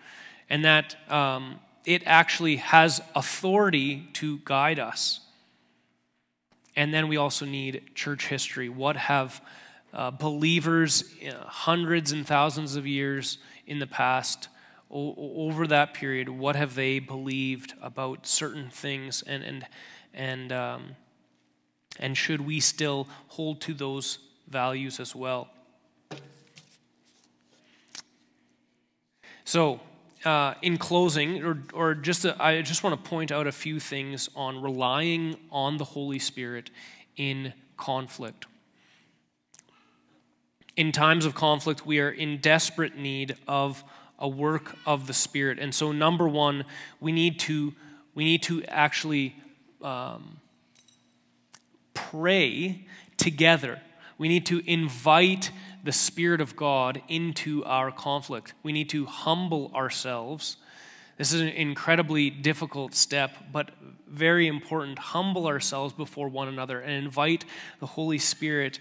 and 0.49 0.65
that 0.65 0.97
um, 1.13 1.61
it 1.85 2.03
actually 2.07 2.57
has 2.57 3.03
authority 3.15 4.09
to 4.15 4.39
guide 4.45 4.79
us. 4.79 5.21
And 6.75 6.95
then 6.95 7.09
we 7.09 7.19
also 7.19 7.45
need 7.45 7.91
church 7.95 8.29
history. 8.29 8.71
What 8.71 8.97
have 8.97 9.43
uh, 9.93 10.11
believers 10.11 11.05
uh, 11.27 11.45
hundreds 11.47 12.13
and 12.13 12.27
thousands 12.27 12.77
of 12.77 12.87
years 12.87 13.39
in 13.67 13.79
the 13.79 13.87
past 13.87 14.49
o- 14.91 15.15
over 15.49 15.67
that 15.67 15.95
period 15.95 16.29
what 16.29 16.57
have 16.57 16.75
they 16.75 16.99
believed 16.99 17.75
about 17.83 18.27
certain 18.27 18.71
things? 18.71 19.23
And 19.23 19.43
and 19.43 19.67
and 20.15 20.53
um, 20.53 20.97
and 21.99 22.17
should 22.17 22.41
we 22.41 22.61
still 22.61 23.09
hold 23.29 23.61
to 23.63 23.75
those 23.75 24.19
values 24.49 25.01
as 25.01 25.15
well? 25.15 25.49
So 29.45 29.81
uh, 30.25 30.55
in 30.61 30.77
closing, 30.77 31.43
or, 31.43 31.63
or 31.73 31.95
just 31.95 32.25
a, 32.27 32.43
I 32.43 32.61
just 32.61 32.83
want 32.83 33.03
to 33.03 33.11
point 33.11 33.33
out 33.33 33.47
a 33.47 33.53
few 33.53 33.81
things 33.81 34.29
on 34.37 34.61
relying 34.61 35.37
on 35.51 35.79
the 35.79 35.85
Holy 35.85 36.19
Spirit 36.19 36.71
in 37.17 37.55
conflict 37.77 38.47
in 40.79 40.93
times 40.93 41.27
of 41.27 41.35
conflict, 41.35 41.85
we 41.85 41.99
are 41.99 42.09
in 42.09 42.39
desperate 42.39 42.97
need 42.97 43.37
of 43.49 43.83
a 44.17 44.29
work 44.29 44.77
of 44.87 45.09
the 45.09 45.13
Spirit. 45.13 45.59
And 45.59 45.75
so, 45.75 45.91
number 45.91 46.29
one, 46.29 46.65
we 47.01 47.11
need 47.11 47.41
to, 47.41 47.75
we 48.15 48.23
need 48.23 48.45
to 48.45 48.63
actually 48.67 49.35
um, 49.83 50.39
pray 51.95 52.87
together. 53.17 53.81
We 54.19 54.29
need 54.29 54.47
to 54.47 54.63
invite 54.71 55.51
the 55.83 55.91
Spirit 55.91 56.41
of 56.41 56.55
God 56.55 57.03
into 57.09 57.65
our 57.65 57.91
conflict. 57.91 58.55
We 58.63 58.71
need 58.71 58.89
to 58.91 59.05
humble 59.05 59.73
ourselves. 59.75 60.59
This 61.17 61.33
is 61.33 61.41
an 61.41 61.49
incredibly 61.49 62.31
difficult 62.31 62.95
step, 62.95 63.33
but 63.51 63.73
very 64.09 64.47
important. 64.47 65.01
Humble 65.01 65.49
ourselves 65.49 65.93
before 65.93 66.29
one 66.29 66.47
another 66.47 66.79
and 66.79 66.93
invite 66.93 67.45
the 67.81 67.87
Holy 67.87 68.19
Spirit 68.19 68.79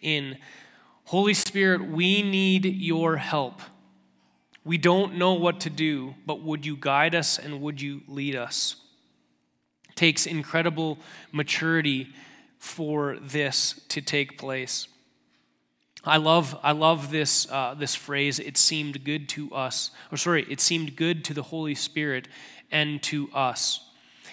in 0.00 0.38
Holy 1.10 1.34
Spirit, 1.34 1.90
we 1.90 2.22
need 2.22 2.64
your 2.64 3.16
help. 3.16 3.62
We 4.64 4.78
don't 4.78 5.16
know 5.16 5.32
what 5.32 5.58
to 5.62 5.68
do, 5.68 6.14
but 6.24 6.40
would 6.40 6.64
you 6.64 6.76
guide 6.76 7.16
us 7.16 7.36
and 7.36 7.60
would 7.62 7.82
you 7.82 8.02
lead 8.06 8.36
us? 8.36 8.76
It 9.88 9.96
takes 9.96 10.24
incredible 10.24 11.00
maturity 11.32 12.14
for 12.60 13.18
this 13.20 13.80
to 13.88 14.00
take 14.00 14.38
place. 14.38 14.86
I 16.04 16.18
love, 16.18 16.56
I 16.62 16.70
love 16.70 17.10
this, 17.10 17.50
uh, 17.50 17.74
this 17.76 17.96
phrase, 17.96 18.38
it 18.38 18.56
seemed 18.56 19.02
good 19.02 19.28
to 19.30 19.52
us. 19.52 19.90
Or, 20.12 20.16
sorry, 20.16 20.46
it 20.48 20.60
seemed 20.60 20.94
good 20.94 21.24
to 21.24 21.34
the 21.34 21.42
Holy 21.42 21.74
Spirit 21.74 22.28
and 22.70 23.02
to 23.02 23.28
us. 23.34 23.80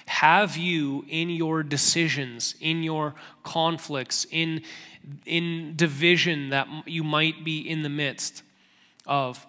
Have 0.06 0.56
you 0.56 1.06
in 1.10 1.32
your 1.32 1.64
decisions, 1.64 2.54
in 2.62 2.84
your 2.84 3.16
conflicts, 3.44 4.28
in 4.30 4.62
in 5.26 5.74
division 5.76 6.50
that 6.50 6.68
you 6.86 7.04
might 7.04 7.44
be 7.44 7.60
in 7.60 7.84
the 7.84 7.90
midst 7.90 8.44
of, 9.06 9.46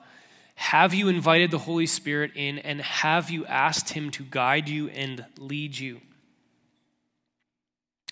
Have 0.55 0.94
you 0.94 1.09
invited 1.09 1.51
the 1.51 1.59
Holy 1.59 1.87
Spirit 1.87 2.33
in 2.35 2.59
and 2.59 2.81
have 2.81 3.31
you 3.31 3.47
asked 3.47 3.90
Him 3.90 4.11
to 4.12 4.25
guide 4.25 4.68
you 4.68 4.88
and 4.88 5.25
lead 5.38 5.79
you? 5.79 6.01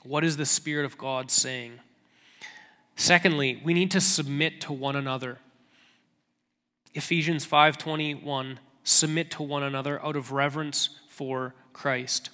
What 0.02 0.24
is 0.24 0.37
the 0.37 0.46
Spirit 0.46 0.85
of 0.85 0.96
God 0.96 1.30
saying? 1.30 1.80
Secondly, 2.96 3.61
we 3.64 3.74
need 3.74 3.90
to 3.90 4.00
submit 4.00 4.61
to 4.62 4.72
one 4.72 4.96
another. 4.96 5.38
Ephesians 6.94 7.44
5:21 7.44 8.59
submit 8.85 9.30
to 9.32 9.42
one 9.42 9.62
another 9.62 10.02
out 10.04 10.16
of 10.16 10.32
reverence 10.32 10.90
for 11.09 11.54
Christ. 11.72 12.30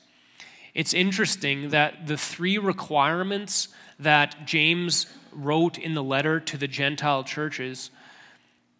It's 0.74 0.94
interesting 0.94 1.70
that 1.70 2.06
the 2.06 2.16
three 2.16 2.58
requirements 2.58 3.68
that 4.02 4.46
James 4.46 5.06
wrote 5.32 5.78
in 5.78 5.94
the 5.94 6.02
letter 6.02 6.40
to 6.40 6.56
the 6.56 6.68
Gentile 6.68 7.24
churches, 7.24 7.90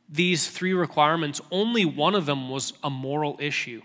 these 0.09 0.49
three 0.49 0.75
requirements, 0.75 1.41
only 1.51 1.85
one 1.85 2.15
of 2.15 2.27
them 2.27 2.51
was 2.51 2.75
a 2.83 2.91
moral 2.91 3.37
issue 3.41 3.83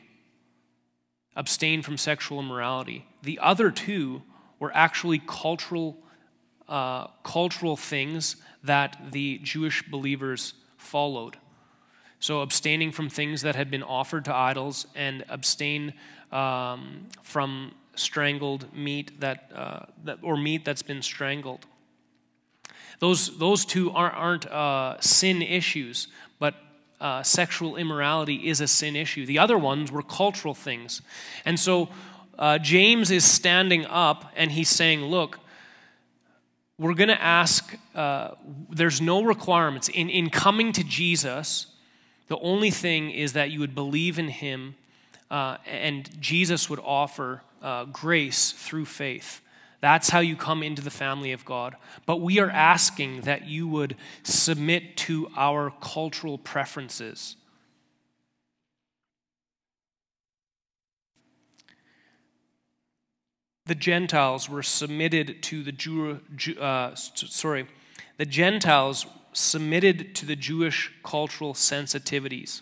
abstain 1.38 1.84
from 1.84 1.96
sexual 1.98 2.40
immorality. 2.40 3.06
The 3.22 3.40
other 3.40 3.72
two 3.72 4.24
were 4.60 4.76
actually 4.76 5.22
cultural, 5.26 5.96
uh, 6.68 7.08
cultural 7.24 7.78
things 7.78 8.38
that 8.64 8.98
the 9.12 9.38
Jewish 9.44 9.84
believers 9.88 10.56
followed. 10.78 11.38
So, 12.20 12.42
abstaining 12.42 12.92
from 12.92 13.08
things 13.08 13.44
that 13.44 13.56
had 13.56 13.70
been 13.70 13.84
offered 13.84 14.26
to 14.26 14.36
idols 14.36 14.88
and 14.96 15.24
abstain 15.30 15.94
um, 16.32 17.06
from 17.22 17.76
strangled 17.98 18.74
meat 18.76 19.20
that, 19.20 19.52
uh, 19.54 19.86
that, 20.04 20.20
or 20.22 20.38
meat 20.38 20.66
that's 20.66 20.82
been 20.82 21.02
strangled. 21.02 21.66
Those, 23.00 23.38
those 23.38 23.66
two 23.66 23.92
aren't, 23.92 24.16
aren't 24.16 24.46
uh, 24.48 25.00
sin 25.02 25.42
issues, 25.42 26.08
but 26.40 26.56
uh, 27.00 27.22
sexual 27.24 27.76
immorality 27.76 28.48
is 28.48 28.62
a 28.62 28.68
sin 28.68 28.96
issue. 28.96 29.26
The 29.26 29.40
other 29.40 29.58
ones 29.58 29.92
were 29.92 30.02
cultural 30.02 30.54
things. 30.54 31.02
And 31.46 31.60
so 31.60 31.90
uh, 32.40 32.58
James 32.58 33.12
is 33.12 33.24
standing 33.24 33.86
up 33.86 34.32
and 34.36 34.52
he's 34.52 34.70
saying, 34.70 35.02
Look, 35.06 35.40
we're 36.80 36.94
going 36.94 37.10
to 37.10 37.22
ask, 37.22 37.76
uh, 37.96 38.32
there's 38.70 39.02
no 39.02 39.24
requirements. 39.24 39.90
In, 39.90 40.10
in 40.10 40.30
coming 40.30 40.72
to 40.74 40.84
Jesus, 40.84 41.68
the 42.28 42.38
only 42.40 42.70
thing 42.70 43.10
is 43.10 43.34
that 43.34 43.50
you 43.50 43.60
would 43.60 43.74
believe 43.74 44.20
in 44.20 44.28
him 44.28 44.76
uh, 45.32 45.58
and 45.66 46.10
Jesus 46.22 46.70
would 46.70 46.80
offer 46.80 47.42
uh, 47.62 47.86
grace 47.86 48.52
through 48.52 48.86
faith. 48.86 49.42
That's 49.80 50.10
how 50.10 50.20
you 50.20 50.36
come 50.36 50.64
into 50.64 50.82
the 50.82 50.90
family 50.90 51.32
of 51.32 51.46
God. 51.46 51.76
But 52.06 52.18
we 52.18 52.40
are 52.40 52.50
asking 52.50 53.22
that 53.22 53.48
you 53.48 53.68
would 53.68 53.96
submit 54.24 54.98
to 54.98 55.30
our 55.36 55.72
cultural 55.82 56.38
preferences. 56.38 57.36
The 63.68 63.76
Gentiles 63.76 64.50
were 64.50 64.64
submitted 64.64 65.44
to 65.44 65.62
the 65.62 65.74
Jew, 65.74 66.22
uh, 66.60 66.96
sorry, 66.96 67.68
the 68.18 68.26
Gentiles 68.26 69.06
submitted 69.34 70.16
to 70.16 70.26
the 70.26 70.36
Jewish 70.36 70.92
cultural 71.04 71.54
sensitivities. 71.54 72.62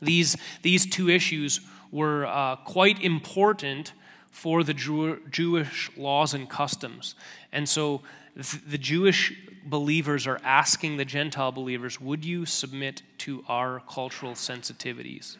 These, 0.00 0.36
these 0.62 0.86
two 0.86 1.10
issues 1.10 1.60
were 1.90 2.24
uh, 2.26 2.56
quite 2.56 3.02
important 3.02 3.92
for 4.32 4.64
the 4.64 4.74
Jew- 4.74 5.20
Jewish 5.30 5.90
laws 5.96 6.34
and 6.34 6.48
customs. 6.50 7.14
And 7.52 7.68
so 7.68 8.00
th- 8.34 8.64
the 8.66 8.78
Jewish 8.78 9.32
believers 9.64 10.26
are 10.26 10.40
asking 10.42 10.96
the 10.96 11.04
Gentile 11.04 11.52
believers, 11.52 12.00
would 12.00 12.24
you 12.24 12.46
submit 12.46 13.02
to 13.18 13.44
our 13.46 13.80
cultural 13.88 14.32
sensitivities? 14.32 15.36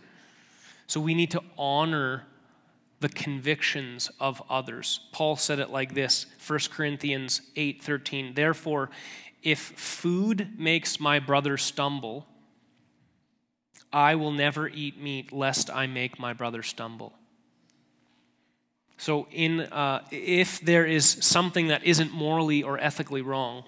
So 0.87 1.01
we 1.01 1.15
need 1.15 1.31
to 1.33 1.43
honor 1.59 2.27
the 3.01 3.09
convictions 3.09 4.11
of 4.21 4.41
others. 4.49 5.01
Paul 5.11 5.37
said 5.37 5.59
it 5.59 5.71
like 5.71 5.95
this, 5.95 6.27
1 6.47 6.71
Corinthians 6.71 7.41
8:13. 7.57 8.35
Therefore, 8.35 8.91
if 9.43 9.59
food 9.59 10.59
makes 10.59 11.01
my 11.01 11.19
brother 11.19 11.57
stumble, 11.57 12.29
I 13.93 14.15
will 14.15 14.31
never 14.31 14.69
eat 14.69 15.01
meat 15.01 15.33
lest 15.33 15.69
I 15.69 15.87
make 15.87 16.19
my 16.19 16.33
brother 16.33 16.63
stumble. 16.63 17.19
So, 19.03 19.27
in, 19.33 19.63
uh, 19.63 20.05
if 20.13 20.61
there 20.61 20.87
is 20.87 21.05
something 21.05 21.67
that 21.67 21.83
isn't 21.83 22.13
morally 22.13 22.63
or 22.63 22.79
ethically 22.79 23.21
wrong, 23.21 23.65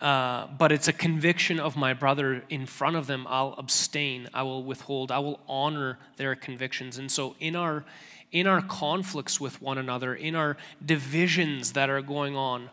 uh, 0.00 0.46
but 0.56 0.70
it's 0.70 0.86
a 0.86 0.92
conviction 0.92 1.58
of 1.58 1.76
my 1.76 1.92
brother 1.92 2.44
in 2.48 2.64
front 2.64 2.94
of 2.94 3.08
them, 3.08 3.26
I'll 3.28 3.56
abstain, 3.58 4.28
I 4.32 4.44
will 4.44 4.62
withhold, 4.62 5.10
I 5.10 5.18
will 5.18 5.40
honor 5.48 5.98
their 6.16 6.36
convictions. 6.36 6.96
And 6.96 7.10
so, 7.10 7.34
in 7.40 7.56
our 7.56 7.84
in 8.30 8.46
our 8.46 8.62
conflicts 8.62 9.40
with 9.40 9.60
one 9.60 9.78
another, 9.78 10.14
in 10.14 10.36
our 10.36 10.56
divisions 10.84 11.72
that 11.72 11.90
are 11.90 12.02
going 12.02 12.36
on, 12.36 12.70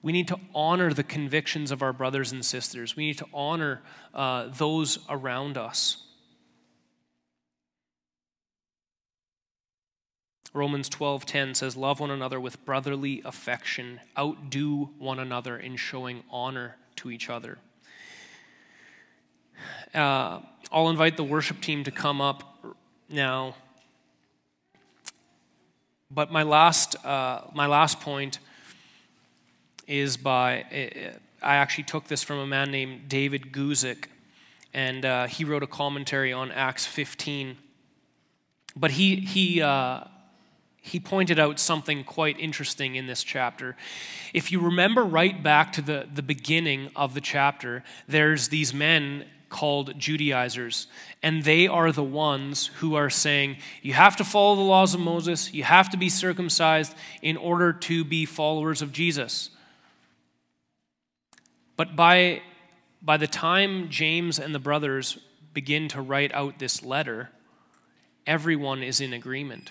we 0.00 0.12
need 0.12 0.28
to 0.28 0.40
honor 0.54 0.94
the 0.94 1.04
convictions 1.04 1.70
of 1.70 1.82
our 1.82 1.92
brothers 1.92 2.32
and 2.32 2.42
sisters. 2.42 2.96
We 2.96 3.04
need 3.04 3.18
to 3.18 3.26
honor 3.34 3.82
uh, 4.14 4.48
those 4.48 4.98
around 5.10 5.58
us. 5.58 5.98
Romans 10.54 10.88
12:10 10.88 11.54
says 11.54 11.76
love 11.76 12.00
one 12.00 12.10
another 12.10 12.38
with 12.38 12.64
brotherly 12.64 13.22
affection 13.24 14.00
outdo 14.18 14.90
one 14.98 15.18
another 15.18 15.56
in 15.56 15.76
showing 15.76 16.24
honor 16.30 16.76
to 16.96 17.10
each 17.10 17.30
other. 17.30 17.58
Uh, 19.94 20.40
I'll 20.70 20.88
invite 20.88 21.16
the 21.16 21.24
worship 21.24 21.60
team 21.60 21.84
to 21.84 21.90
come 21.90 22.20
up 22.20 22.76
now. 23.08 23.54
But 26.10 26.30
my 26.30 26.42
last, 26.42 27.02
uh, 27.04 27.42
my 27.54 27.66
last 27.66 28.00
point 28.00 28.38
is 29.86 30.16
by, 30.16 30.64
I 31.42 31.56
actually 31.56 31.84
took 31.84 32.08
this 32.08 32.22
from 32.22 32.38
a 32.38 32.46
man 32.46 32.70
named 32.70 33.08
David 33.08 33.52
Guzik, 33.52 34.06
and 34.74 35.04
uh, 35.04 35.26
he 35.26 35.44
wrote 35.44 35.62
a 35.62 35.66
commentary 35.66 36.32
on 36.32 36.50
Acts 36.50 36.86
15. 36.86 37.56
But 38.76 38.92
he, 38.92 39.16
he, 39.16 39.60
uh, 39.60 40.04
he 40.84 40.98
pointed 40.98 41.38
out 41.38 41.60
something 41.60 42.02
quite 42.02 42.38
interesting 42.40 42.96
in 42.96 43.06
this 43.06 43.22
chapter. 43.22 43.76
If 44.34 44.50
you 44.50 44.60
remember 44.60 45.04
right 45.04 45.40
back 45.40 45.72
to 45.74 45.82
the, 45.82 46.08
the 46.12 46.24
beginning 46.24 46.90
of 46.96 47.14
the 47.14 47.20
chapter, 47.20 47.84
there's 48.08 48.48
these 48.48 48.74
men 48.74 49.24
called 49.48 49.96
Judaizers, 49.96 50.88
and 51.22 51.44
they 51.44 51.68
are 51.68 51.92
the 51.92 52.02
ones 52.02 52.66
who 52.78 52.96
are 52.96 53.10
saying, 53.10 53.58
You 53.80 53.92
have 53.92 54.16
to 54.16 54.24
follow 54.24 54.56
the 54.56 54.62
laws 54.62 54.92
of 54.92 55.00
Moses, 55.00 55.54
you 55.54 55.62
have 55.62 55.88
to 55.90 55.96
be 55.96 56.08
circumcised 56.08 56.94
in 57.22 57.36
order 57.36 57.72
to 57.72 58.04
be 58.04 58.26
followers 58.26 58.82
of 58.82 58.92
Jesus. 58.92 59.50
But 61.76 61.94
by, 61.94 62.42
by 63.00 63.18
the 63.18 63.28
time 63.28 63.88
James 63.88 64.40
and 64.40 64.52
the 64.52 64.58
brothers 64.58 65.16
begin 65.54 65.86
to 65.88 66.00
write 66.00 66.34
out 66.34 66.58
this 66.58 66.82
letter, 66.82 67.30
everyone 68.26 68.82
is 68.82 69.00
in 69.00 69.12
agreement. 69.12 69.70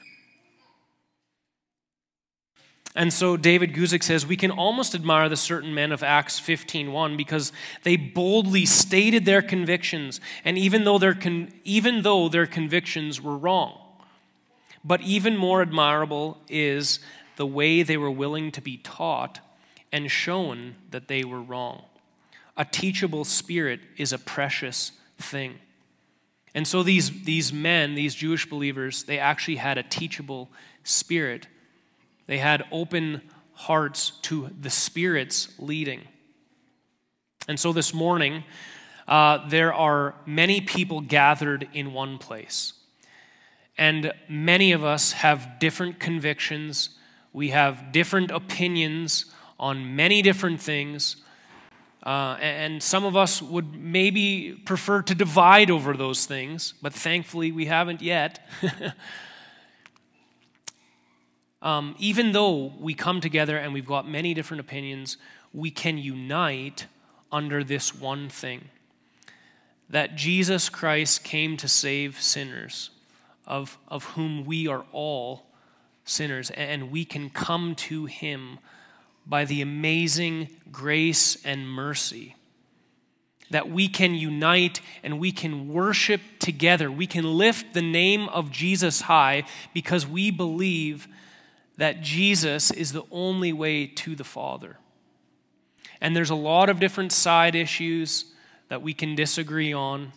And 2.93 3.13
so 3.13 3.37
David 3.37 3.73
Guzik 3.73 4.03
says 4.03 4.25
we 4.25 4.35
can 4.35 4.51
almost 4.51 4.93
admire 4.93 5.29
the 5.29 5.37
certain 5.37 5.73
men 5.73 5.91
of 5.91 6.03
Acts 6.03 6.39
15:1 6.39 7.15
because 7.15 7.53
they 7.83 7.95
boldly 7.95 8.65
stated 8.65 9.23
their 9.23 9.41
convictions 9.41 10.19
and 10.43 10.57
even 10.57 10.83
though 10.83 10.97
their 10.97 11.13
con- 11.13 11.53
even 11.63 12.01
though 12.01 12.27
their 12.27 12.45
convictions 12.45 13.21
were 13.21 13.37
wrong. 13.37 13.77
But 14.83 15.01
even 15.01 15.37
more 15.37 15.61
admirable 15.61 16.41
is 16.49 16.99
the 17.37 17.45
way 17.45 17.83
they 17.83 17.97
were 17.97 18.11
willing 18.11 18.51
to 18.51 18.61
be 18.61 18.77
taught 18.77 19.39
and 19.91 20.09
shown 20.09 20.75
that 20.89 21.07
they 21.07 21.23
were 21.23 21.41
wrong. 21.41 21.83
A 22.57 22.65
teachable 22.65 23.23
spirit 23.25 23.79
is 23.97 24.11
a 24.11 24.19
precious 24.19 24.91
thing. 25.17 25.59
And 26.53 26.67
so 26.67 26.83
these, 26.83 27.23
these 27.23 27.53
men, 27.53 27.95
these 27.95 28.13
Jewish 28.13 28.49
believers, 28.49 29.03
they 29.03 29.19
actually 29.19 29.55
had 29.55 29.77
a 29.77 29.83
teachable 29.83 30.49
spirit 30.83 31.47
they 32.27 32.37
had 32.37 32.65
open 32.71 33.21
hearts 33.53 34.11
to 34.23 34.49
the 34.59 34.69
Spirit's 34.69 35.49
leading. 35.59 36.01
And 37.47 37.59
so 37.59 37.73
this 37.73 37.93
morning, 37.93 38.43
uh, 39.07 39.47
there 39.47 39.73
are 39.73 40.15
many 40.25 40.61
people 40.61 41.01
gathered 41.01 41.67
in 41.73 41.93
one 41.93 42.17
place. 42.17 42.73
And 43.77 44.13
many 44.29 44.71
of 44.71 44.83
us 44.83 45.13
have 45.13 45.59
different 45.59 45.99
convictions. 45.99 46.89
We 47.33 47.49
have 47.49 47.91
different 47.91 48.31
opinions 48.31 49.25
on 49.59 49.95
many 49.95 50.21
different 50.21 50.61
things. 50.61 51.17
Uh, 52.03 52.37
and 52.41 52.81
some 52.81 53.05
of 53.05 53.15
us 53.15 53.41
would 53.41 53.75
maybe 53.75 54.53
prefer 54.65 55.01
to 55.03 55.13
divide 55.13 55.69
over 55.69 55.93
those 55.93 56.25
things, 56.25 56.73
but 56.81 56.93
thankfully 56.93 57.51
we 57.51 57.65
haven't 57.65 58.01
yet. 58.01 58.47
um, 61.61 61.95
even 61.99 62.31
though 62.31 62.73
we 62.79 62.93
come 62.93 63.21
together 63.21 63.57
and 63.57 63.73
we've 63.73 63.85
got 63.85 64.07
many 64.07 64.33
different 64.33 64.61
opinions, 64.61 65.17
we 65.53 65.69
can 65.69 65.97
unite 65.97 66.87
under 67.31 67.63
this 67.63 67.93
one 67.93 68.29
thing 68.29 68.69
that 69.91 70.15
Jesus 70.15 70.69
Christ 70.69 71.23
came 71.23 71.57
to 71.57 71.67
save 71.67 72.21
sinners, 72.21 72.89
of, 73.45 73.77
of 73.89 74.05
whom 74.05 74.45
we 74.45 74.67
are 74.67 74.85
all 74.93 75.47
sinners, 76.05 76.49
and 76.51 76.91
we 76.91 77.03
can 77.03 77.29
come 77.29 77.75
to 77.75 78.05
him 78.05 78.59
by 79.25 79.43
the 79.45 79.61
amazing 79.61 80.49
grace 80.71 81.37
and 81.45 81.67
mercy. 81.69 82.35
That 83.49 83.69
we 83.69 83.89
can 83.89 84.15
unite 84.15 84.79
and 85.03 85.19
we 85.19 85.33
can 85.33 85.67
worship 85.67 86.21
together. 86.39 86.89
We 86.89 87.05
can 87.05 87.25
lift 87.25 87.73
the 87.73 87.81
name 87.81 88.29
of 88.29 88.49
Jesus 88.49 89.01
high 89.01 89.43
because 89.73 90.07
we 90.07 90.31
believe 90.31 91.05
that 91.81 91.99
Jesus 92.01 92.69
is 92.69 92.93
the 92.93 93.01
only 93.09 93.51
way 93.51 93.87
to 93.87 94.15
the 94.15 94.23
Father. 94.23 94.77
And 95.99 96.15
there's 96.15 96.29
a 96.29 96.35
lot 96.35 96.69
of 96.69 96.79
different 96.79 97.11
side 97.11 97.55
issues 97.55 98.25
that 98.67 98.83
we 98.83 98.93
can 98.93 99.15
disagree 99.15 99.73
on, 99.73 100.11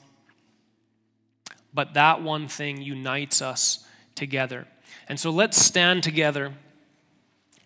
but 1.72 1.94
that 1.94 2.20
one 2.20 2.48
thing 2.48 2.82
unites 2.82 3.40
us 3.40 3.82
together. 4.14 4.66
And 5.08 5.18
so 5.18 5.30
let's 5.30 5.56
stand 5.56 6.02
together 6.02 6.52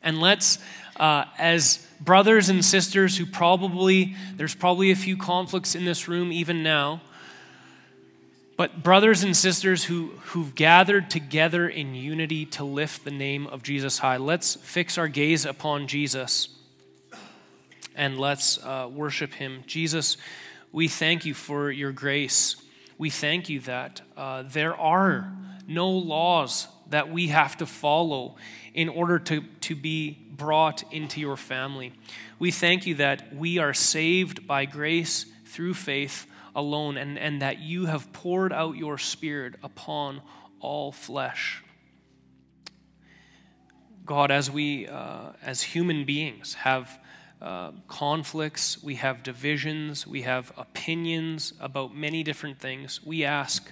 and 0.01 0.20
let's, 0.20 0.59
uh, 0.94 1.24
as 1.36 1.84
brothers 2.01 2.49
and 2.49 2.64
sisters 2.64 3.16
who 3.16 3.26
probably, 3.26 4.14
there's 4.36 4.55
probably 4.55 4.92
a 4.92 4.96
few 4.96 5.16
conflicts 5.16 5.74
in 5.74 5.84
this 5.84 6.07
room 6.07 6.30
even 6.30 6.62
now, 6.62 7.03
but 8.59 8.82
brothers 8.82 9.22
and 9.22 9.36
sisters 9.36 9.84
who, 9.84 10.09
who've 10.24 10.52
gathered 10.52 11.11
together 11.11 11.68
in 11.68 11.94
unity 11.94 12.44
to 12.44 12.64
lift 12.64 13.04
the 13.04 13.11
name 13.12 13.46
of 13.46 13.62
Jesus 13.62 13.98
high, 13.98 14.16
let's 14.16 14.56
fix 14.56 14.98
our 14.98 15.06
gaze 15.06 15.46
upon 15.46 15.86
Jesus 15.86 16.48
and 17.94 18.18
let's 18.18 18.59
uh, 18.59 18.88
worship 18.92 19.34
him. 19.34 19.62
Jesus, 19.68 20.16
we 20.72 20.88
thank 20.88 21.24
you 21.24 21.34
for 21.34 21.70
your 21.70 21.92
grace. 21.92 22.56
We 22.98 23.11
thank 23.11 23.48
you 23.48 23.61
that 23.61 24.00
uh, 24.16 24.42
there 24.42 24.74
are 24.74 25.32
no 25.68 25.90
laws 25.90 26.66
that 26.90 27.12
we 27.12 27.28
have 27.28 27.56
to 27.59 27.66
follow 27.66 28.34
in 28.74 28.88
order 28.88 29.20
to, 29.20 29.42
to 29.61 29.76
be 29.76 30.18
brought 30.32 30.82
into 30.92 31.20
your 31.20 31.36
family. 31.36 31.92
We 32.40 32.50
thank 32.50 32.86
you 32.86 32.96
that 32.96 33.36
we 33.36 33.59
are 33.59 33.72
saved 33.72 34.48
by 34.48 34.64
grace 34.64 35.26
through 35.44 35.74
faith 35.74 36.27
alone 36.55 36.96
and, 36.96 37.18
and 37.18 37.42
that 37.42 37.59
you 37.59 37.86
have 37.86 38.12
poured 38.12 38.53
out 38.53 38.76
your 38.76 38.99
spirit 38.99 39.55
upon 39.62 40.20
all 40.61 40.92
flesh. 40.92 41.62
God, 44.05 44.30
as 44.30 44.51
we, 44.51 44.86
uh, 44.86 45.32
as 45.42 45.61
human 45.61 46.05
beings, 46.05 46.55
have 46.55 46.99
uh, 47.42 47.72
conflicts, 47.86 48.82
we 48.82 48.96
have 48.96 49.22
divisions, 49.22 50.07
we 50.07 50.22
have 50.22 50.51
opinions 50.57 51.53
about 51.61 51.94
many 51.94 52.22
different 52.22 52.59
things, 52.59 53.05
we 53.05 53.24
ask 53.24 53.70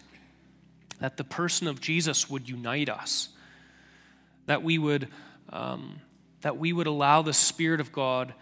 that 1.00 1.16
the 1.16 1.24
person 1.24 1.66
of 1.66 1.80
Jesus 1.80 2.30
would 2.30 2.48
unite 2.48 2.88
us, 2.88 3.30
that 4.46 4.62
we 4.62 4.78
would, 4.78 5.08
um, 5.50 6.00
that 6.42 6.58
we 6.58 6.72
would 6.72 6.86
allow 6.86 7.22
the 7.22 7.32
Spirit 7.32 7.80
of 7.80 7.90
God 7.90 8.34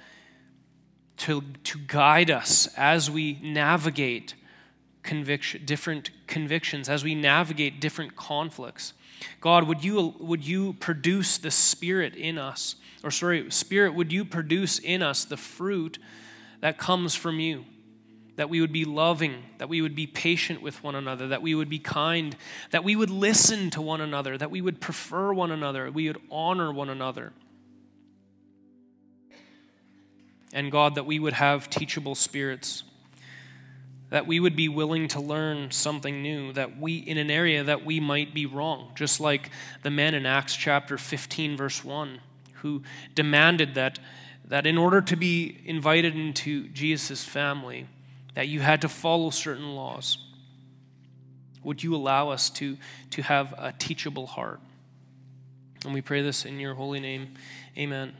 to, 1.19 1.43
to 1.65 1.79
guide 1.79 2.31
us 2.31 2.69
as 2.77 3.11
we 3.11 3.39
navigate 3.43 4.35
conviction, 5.03 5.65
different 5.65 6.11
convictions, 6.27 6.89
as 6.89 7.05
we 7.05 7.15
navigate 7.15 7.81
different 7.81 8.17
conflicts. 8.17 8.95
God, 9.41 9.69
would 9.69 9.85
you, 9.85 10.15
would 10.19 10.45
you 10.45 10.75
produce 10.75 11.39
the 11.39 11.51
Spirit 11.51 12.15
in 12.15 12.39
us? 12.39 12.77
Or, 13.03 13.11
sorry, 13.11 13.51
Spirit, 13.51 13.95
would 13.95 14.13
you 14.13 14.25
produce 14.25 14.79
in 14.79 15.03
us 15.03 15.25
the 15.25 15.37
fruit 15.37 15.99
that 16.61 16.79
comes 16.79 17.15
from 17.15 17.41
you? 17.41 17.65
that 18.37 18.51
we 18.51 18.61
would 18.61 18.73
be 18.73 18.85
loving, 18.85 19.45
that 19.59 19.69
we 19.69 19.81
would 19.81 19.95
be 19.95 20.07
patient 20.07 20.61
with 20.61 20.83
one 20.83 20.95
another, 20.95 21.29
that 21.29 21.43
we 21.43 21.55
would 21.55 21.69
be 21.69 21.79
kind, 21.79 22.37
that 22.71 22.83
we 22.83 22.97
would 22.97 23.11
listen 23.11 23.71
to 23.71 23.81
one 23.81 24.01
another, 24.01 24.37
that 24.37 24.51
we 24.51 24.61
would 24.61 24.81
prefer 24.81 25.33
one 25.33 25.51
another, 25.51 25.91
we 25.91 26.09
would 26.09 26.21
honor 26.31 26.73
one 26.73 26.89
another. 26.89 27.33
And 30.55 30.71
God, 30.71 30.95
that 30.95 31.05
we 31.05 31.19
would 31.19 31.33
have 31.33 31.69
teachable 31.69 32.15
spirits, 32.15 32.85
that 34.11 34.27
we 34.27 34.39
would 34.39 34.55
be 34.55 34.69
willing 34.69 35.09
to 35.09 35.21
learn 35.21 35.73
something 35.73 36.23
new, 36.23 36.53
that 36.53 36.79
we, 36.79 36.99
in 36.99 37.19
an 37.19 37.29
area 37.29 37.65
that 37.65 37.85
we 37.85 37.99
might 37.99 38.33
be 38.33 38.47
wrong, 38.47 38.93
just 38.95 39.19
like 39.19 39.51
the 39.83 39.91
men 39.91 40.15
in 40.15 40.25
Acts 40.25 40.55
chapter 40.55 40.97
15, 40.97 41.57
verse 41.57 41.85
1, 41.85 42.21
who 42.63 42.85
demanded 43.17 43.75
that, 43.75 43.99
that 44.47 44.65
in 44.65 44.79
order 44.79 45.01
to 45.01 45.17
be 45.17 45.61
invited 45.65 46.15
into 46.15 46.69
Jesus' 46.69 47.25
family, 47.25 47.89
that 48.35 48.47
you 48.47 48.61
had 48.61 48.81
to 48.83 48.89
follow 48.89 49.31
certain 49.31 49.75
laws. 49.75 50.19
Would 51.65 51.83
you 51.83 51.97
allow 51.97 52.31
us 52.31 52.49
to, 52.51 52.77
to 53.11 53.23
have 53.23 53.53
a 53.59 53.73
teachable 53.77 54.29
heart? 54.29 54.61
And 55.85 55.93
we 55.93 56.01
pray 56.01 56.23
this 56.23 56.45
in 56.45 56.61
your 56.61 56.75
holy 56.75 57.01
name. 57.01 57.35
Amen. 57.77 58.13